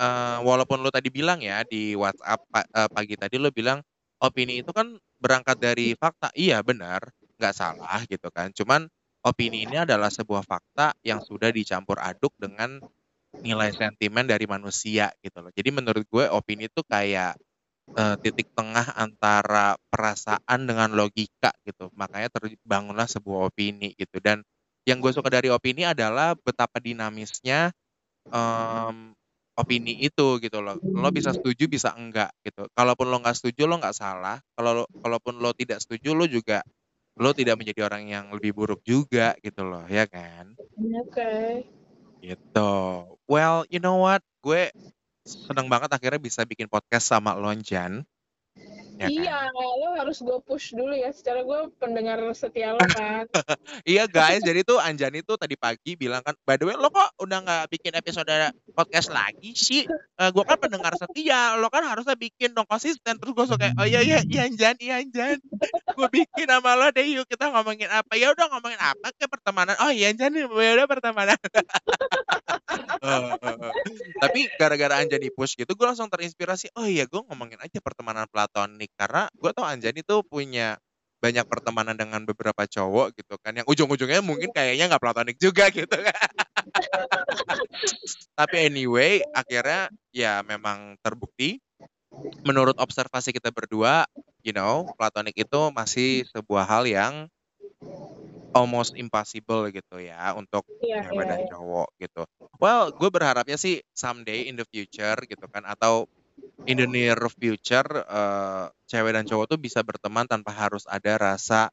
eh, 0.00 0.38
walaupun 0.42 0.80
lo 0.80 0.90
tadi 0.94 1.12
bilang 1.12 1.42
ya 1.44 1.62
di 1.68 1.92
WhatsApp 1.98 2.40
pa- 2.48 2.68
eh, 2.68 2.90
pagi 2.90 3.14
tadi 3.20 3.36
lo 3.36 3.52
bilang 3.52 3.84
opini 4.22 4.64
itu 4.64 4.72
kan 4.72 4.96
berangkat 5.20 5.58
dari 5.60 5.92
fakta. 5.98 6.32
Iya 6.34 6.64
benar, 6.64 7.04
nggak 7.36 7.54
salah 7.54 8.00
gitu 8.08 8.28
kan. 8.32 8.50
Cuman 8.56 8.88
opini 9.26 9.68
ini 9.68 9.76
adalah 9.82 10.08
sebuah 10.08 10.42
fakta 10.46 10.96
yang 11.04 11.20
sudah 11.20 11.52
dicampur 11.52 12.00
aduk 12.00 12.32
dengan 12.40 12.80
nilai 13.44 13.70
sentimen 13.76 14.24
dari 14.24 14.48
manusia 14.48 15.12
gitu 15.20 15.44
loh. 15.44 15.52
Jadi 15.52 15.70
menurut 15.74 16.04
gue 16.08 16.24
opini 16.32 16.66
itu 16.70 16.80
kayak 16.86 17.36
eh, 17.92 18.16
titik 18.24 18.48
tengah 18.56 18.96
antara 18.96 19.76
perasaan 19.92 20.60
dengan 20.64 20.92
logika 20.96 21.52
gitu. 21.68 21.92
Makanya 21.94 22.32
terbangunlah 22.32 23.08
sebuah 23.10 23.52
opini 23.52 23.92
gitu. 23.98 24.18
Dan 24.24 24.40
yang 24.88 25.00
gue 25.00 25.12
suka 25.12 25.28
dari 25.32 25.48
opini 25.52 25.84
adalah 25.88 26.36
betapa 26.36 26.76
dinamisnya 26.80 27.72
em, 28.32 29.16
opini 29.56 30.04
itu 30.04 30.40
gitu 30.40 30.58
loh. 30.60 30.76
Lo 30.92 31.08
bisa 31.12 31.32
setuju 31.32 31.68
bisa 31.70 31.96
enggak 31.96 32.32
gitu. 32.44 32.68
Kalaupun 32.76 33.08
lo 33.08 33.20
nggak 33.22 33.36
setuju 33.36 33.64
lo 33.64 33.80
nggak 33.80 33.96
salah. 33.96 34.40
Kalau 34.56 34.84
kalaupun 35.00 35.40
lo 35.40 35.56
tidak 35.56 35.80
setuju 35.80 36.12
lo 36.12 36.28
juga 36.28 36.60
lo 37.14 37.30
tidak 37.30 37.62
menjadi 37.62 37.86
orang 37.86 38.10
yang 38.10 38.26
lebih 38.34 38.50
buruk 38.50 38.82
juga 38.82 39.38
gitu 39.38 39.62
loh 39.62 39.86
ya 39.86 40.06
kan 40.10 40.50
Oke. 40.98 41.62
gitu 42.18 42.72
well 43.30 43.62
you 43.70 43.78
know 43.78 44.02
what 44.02 44.18
gue 44.42 44.66
seneng 45.24 45.66
banget 45.72 45.88
akhirnya 45.88 46.20
bisa 46.20 46.44
bikin 46.44 46.68
podcast 46.68 47.08
sama 47.08 47.32
Lonjan 47.32 48.04
ya 48.98 49.06
kan? 49.06 49.10
Iya, 49.10 49.38
lo 49.54 49.88
harus 49.98 50.18
gue 50.22 50.38
push 50.44 50.74
dulu 50.74 50.94
ya. 50.94 51.10
Secara 51.10 51.42
gue 51.42 51.60
pendengar 51.78 52.18
setia 52.34 52.74
lo 52.74 52.82
kan. 52.82 53.26
Iya 53.84 54.08
guys, 54.08 54.40
jadi 54.40 54.64
tuh 54.64 54.80
Anjani 54.80 55.20
tuh 55.20 55.36
tadi 55.36 55.58
pagi 55.58 55.98
bilang 55.98 56.24
kan, 56.24 56.32
by 56.46 56.56
the 56.56 56.64
way 56.64 56.76
lo 56.78 56.88
kok 56.88 57.12
udah 57.20 57.44
nggak 57.44 57.64
bikin 57.68 57.92
episode 57.92 58.30
podcast 58.72 59.12
lagi 59.12 59.52
sih? 59.52 59.84
Eh 59.90 60.30
gue 60.30 60.44
kan 60.46 60.56
pendengar 60.56 60.96
setia, 60.96 61.58
lo 61.60 61.68
kan 61.68 61.84
harusnya 61.84 62.16
bikin 62.16 62.56
dong 62.56 62.64
konsisten. 62.64 63.20
Terus 63.20 63.32
gue 63.34 63.46
suka 63.50 63.76
oh 63.76 63.86
iya 63.86 64.00
iya 64.00 64.24
iya 64.24 64.48
Anjan, 64.48 64.76
iya 64.80 65.02
Anjan. 65.02 65.38
gue 65.94 66.08
bikin 66.10 66.48
sama 66.48 66.78
lo 66.78 66.88
deh 66.90 67.04
yuk 67.04 67.28
kita 67.28 67.52
ngomongin 67.52 67.90
apa? 67.92 68.16
Ya 68.16 68.32
udah 68.32 68.46
ngomongin 68.56 68.80
apa 68.80 69.12
ke 69.14 69.26
pertemanan? 69.28 69.76
Oh 69.84 69.92
iya 69.92 70.14
Anjan, 70.14 70.32
ya 70.32 70.48
udah 70.48 70.86
pertemanan. 70.88 71.38
Eh, 73.04 73.20
eh, 73.36 73.56
eh. 73.60 73.72
Tapi 74.16 74.40
gara-gara 74.56 74.96
Anjani 75.00 75.28
push 75.28 75.60
gitu, 75.60 75.76
gue 75.76 75.86
langsung 75.86 76.08
terinspirasi. 76.08 76.72
Oh 76.72 76.88
iya, 76.88 77.04
gue 77.04 77.20
ngomongin 77.20 77.60
aja 77.60 77.78
pertemanan 77.84 78.24
platonik 78.32 78.83
karena 78.94 79.28
gue 79.32 79.50
tau 79.54 79.66
Anjani 79.66 80.00
tuh 80.04 80.20
punya 80.24 80.76
banyak 81.22 81.48
pertemanan 81.48 81.96
dengan 81.96 82.20
beberapa 82.28 82.68
cowok 82.68 83.16
gitu 83.16 83.40
kan 83.40 83.56
yang 83.56 83.64
ujung-ujungnya 83.64 84.20
mungkin 84.20 84.52
kayaknya 84.52 84.92
nggak 84.92 85.00
platonik 85.00 85.40
juga 85.40 85.72
gitu 85.76 85.96
kan 85.96 86.28
tapi 88.36 88.68
anyway 88.68 89.24
akhirnya 89.32 89.88
ya 90.12 90.44
memang 90.44 91.00
terbukti 91.00 91.64
menurut 92.44 92.76
observasi 92.76 93.32
kita 93.32 93.48
berdua 93.48 94.04
you 94.44 94.52
know 94.52 94.84
platonik 95.00 95.32
itu 95.32 95.60
masih 95.72 96.28
sebuah 96.28 96.68
hal 96.68 96.84
yang 96.84 97.14
almost 98.52 98.92
impossible 98.94 99.66
gitu 99.72 99.98
ya 100.04 100.36
untuk 100.36 100.62
Iya, 100.84 101.10
cewek 101.10 101.24
iya, 101.24 101.30
dan 101.32 101.40
iya. 101.42 101.48
cowok 101.50 101.88
gitu. 101.98 102.22
Well, 102.60 102.92
gue 102.94 103.10
berharapnya 103.10 103.56
sih 103.58 103.82
someday 103.96 104.46
in 104.46 104.54
the 104.54 104.66
future 104.68 105.16
gitu 105.26 105.46
kan 105.50 105.64
atau 105.66 106.06
in 106.64 106.78
the 106.80 106.88
near 106.88 107.18
future 107.36 107.86
eh, 108.06 108.66
cewek 108.88 109.12
dan 109.16 109.24
cowok 109.28 109.46
tuh 109.56 109.58
bisa 109.60 109.80
berteman 109.84 110.24
tanpa 110.30 110.54
harus 110.54 110.86
ada 110.88 111.18
rasa 111.18 111.68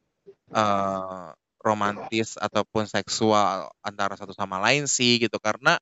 eh, 0.54 1.28
romantis 1.62 2.36
ataupun 2.36 2.84
seksual 2.90 3.70
antara 3.86 4.18
satu 4.18 4.34
sama 4.34 4.58
lain 4.60 4.90
sih 4.90 5.22
gitu. 5.22 5.38
Karena 5.38 5.78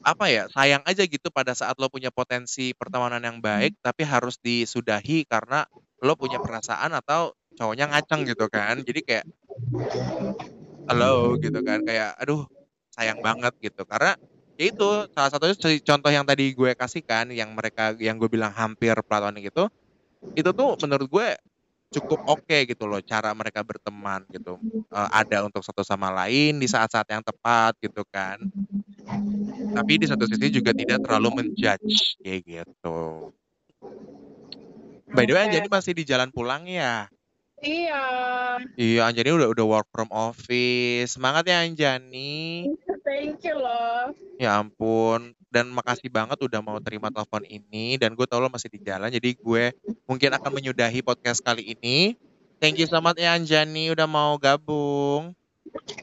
apa 0.00 0.32
ya 0.32 0.48
sayang 0.48 0.80
aja 0.88 1.04
gitu 1.04 1.28
pada 1.28 1.52
saat 1.52 1.76
lo 1.76 1.92
punya 1.92 2.08
potensi 2.08 2.72
pertemanan 2.72 3.20
yang 3.20 3.38
baik 3.44 3.76
tapi 3.84 4.02
harus 4.08 4.40
disudahi 4.40 5.28
karena 5.28 5.68
lo 6.00 6.16
punya 6.16 6.40
perasaan 6.40 6.96
atau 6.96 7.36
cowoknya 7.56 7.92
ngaceng 7.92 8.24
gitu 8.24 8.48
kan. 8.48 8.80
Jadi 8.80 9.00
kayak 9.04 9.24
halo 10.88 11.36
gitu 11.38 11.60
kan. 11.60 11.84
Kayak 11.84 12.16
aduh 12.16 12.48
sayang 12.92 13.20
banget 13.20 13.52
gitu. 13.60 13.84
Karena 13.84 14.16
itu 14.60 14.88
salah 15.16 15.30
satunya 15.32 15.56
contoh 15.80 16.10
yang 16.12 16.28
tadi 16.28 16.52
gue 16.52 16.76
kasihkan 16.76 17.32
yang 17.32 17.56
mereka 17.56 17.96
yang 17.96 18.20
gue 18.20 18.28
bilang 18.28 18.52
hampir 18.52 18.92
platonik 19.08 19.48
itu 19.48 19.64
itu 20.36 20.50
tuh 20.52 20.76
menurut 20.84 21.08
gue 21.08 21.28
cukup 21.90 22.20
oke 22.28 22.58
gitu 22.70 22.84
loh 22.86 23.02
cara 23.02 23.34
mereka 23.34 23.66
berteman 23.66 24.22
gitu. 24.30 24.60
Eh, 24.94 25.08
ada 25.10 25.42
untuk 25.42 25.66
satu 25.66 25.82
sama 25.82 26.12
lain 26.14 26.62
di 26.62 26.68
saat-saat 26.70 27.08
yang 27.10 27.22
tepat 27.24 27.74
gitu 27.82 28.06
kan. 28.12 28.38
Tapi 29.74 29.92
di 29.98 30.06
satu 30.06 30.28
sisi 30.30 30.54
juga 30.54 30.70
tidak 30.70 31.02
terlalu 31.02 31.42
menjudge 31.42 32.20
kayak 32.22 32.40
gitu. 32.46 33.32
By 35.10 35.26
the 35.26 35.34
way 35.34 35.42
Oke. 35.42 35.46
Anjani 35.50 35.68
masih 35.72 35.92
di 35.98 36.06
jalan 36.06 36.30
pulang 36.30 36.70
ya? 36.70 37.10
Iya. 37.58 38.04
iya 38.78 39.00
Anjani 39.10 39.34
udah 39.34 39.48
udah 39.50 39.66
work 39.66 39.88
from 39.90 40.12
office. 40.14 41.18
Semangat 41.18 41.50
ya 41.50 41.66
Anjani 41.66 42.70
Thank 43.10 43.42
you 43.42 43.58
loh. 43.58 44.14
Ya 44.38 44.54
ampun, 44.62 45.34
dan 45.50 45.66
makasih 45.74 46.06
banget 46.06 46.38
udah 46.38 46.62
mau 46.62 46.78
terima 46.78 47.10
telepon 47.10 47.42
ini 47.42 47.98
dan 47.98 48.14
gue 48.14 48.22
tau 48.22 48.38
lo 48.38 48.46
masih 48.46 48.70
di 48.70 48.78
jalan 48.86 49.10
jadi 49.10 49.34
gue 49.34 49.74
mungkin 50.06 50.30
akan 50.30 50.50
menyudahi 50.54 51.02
podcast 51.02 51.42
kali 51.42 51.74
ini. 51.74 52.14
Thank 52.62 52.78
you 52.78 52.86
so 52.86 53.02
much 53.02 53.18
ya 53.18 53.34
Anjani 53.34 53.90
udah 53.90 54.06
mau 54.06 54.38
gabung. 54.38 55.34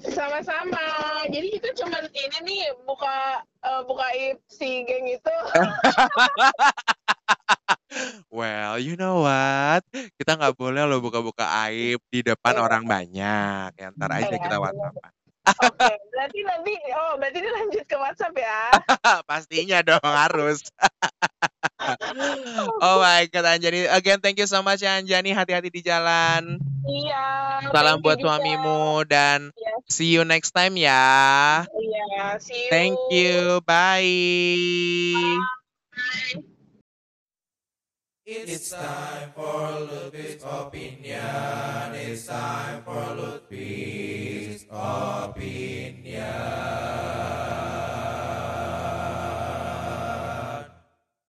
Sama-sama. 0.04 0.84
Jadi 1.32 1.48
kita 1.56 1.72
cuma 1.80 2.04
ini 2.12 2.38
nih 2.44 2.76
buka 2.84 3.40
eh, 3.64 3.82
buka 3.88 4.08
si 4.52 4.84
geng 4.84 5.08
itu. 5.08 5.36
Well, 8.28 8.78
you 8.78 9.00
know 9.00 9.26
what? 9.26 9.82
Kita 10.20 10.38
nggak 10.38 10.60
boleh 10.60 10.86
lo 10.86 11.00
buka-buka 11.00 11.48
aib 11.66 12.04
di 12.12 12.22
depan 12.22 12.60
orang 12.60 12.84
banyak. 12.86 13.74
Ya, 13.74 13.88
ntar 13.96 14.12
aja 14.14 14.30
Iya, 14.30 14.44
kita 14.44 14.58
iya. 14.60 15.10
Oke, 15.48 15.94
berarti 16.12 16.40
nanti 16.44 16.74
oh 16.92 17.16
berarti 17.16 17.38
ini 17.40 17.50
lanjut 17.50 17.86
ke 17.88 17.96
WhatsApp 17.96 18.36
ya. 18.36 18.60
Pastinya 19.30 19.80
dong 19.80 20.04
harus. 20.04 20.60
oh 22.84 22.98
my 23.00 23.24
god 23.32 23.48
Anjani. 23.48 23.88
Again 23.88 24.20
thank 24.20 24.38
you 24.40 24.48
so 24.50 24.60
much 24.60 24.84
ya 24.84 25.00
Anjani. 25.00 25.32
Hati-hati 25.32 25.72
di 25.72 25.80
jalan. 25.80 26.60
Iya. 26.84 27.26
Salam 27.72 28.04
buat 28.04 28.20
juga. 28.20 28.40
suamimu 28.40 29.08
dan 29.08 29.52
Yes. 29.56 29.80
see 29.88 30.12
you 30.12 30.28
next 30.28 30.52
time 30.52 30.76
ya. 30.76 31.64
Iya, 31.72 32.40
see 32.44 32.68
you. 32.68 32.72
Thank 32.72 32.98
you. 33.12 33.64
Bye. 33.64 35.40
It's 38.30 38.72
time 38.72 39.32
for 39.34 39.88
Lutfi's 39.88 40.44
opinion. 40.44 41.96
It's 41.96 42.28
time 42.28 42.84
for 42.84 43.16
Lutfi's 43.16 44.66
opinion. 44.70 46.26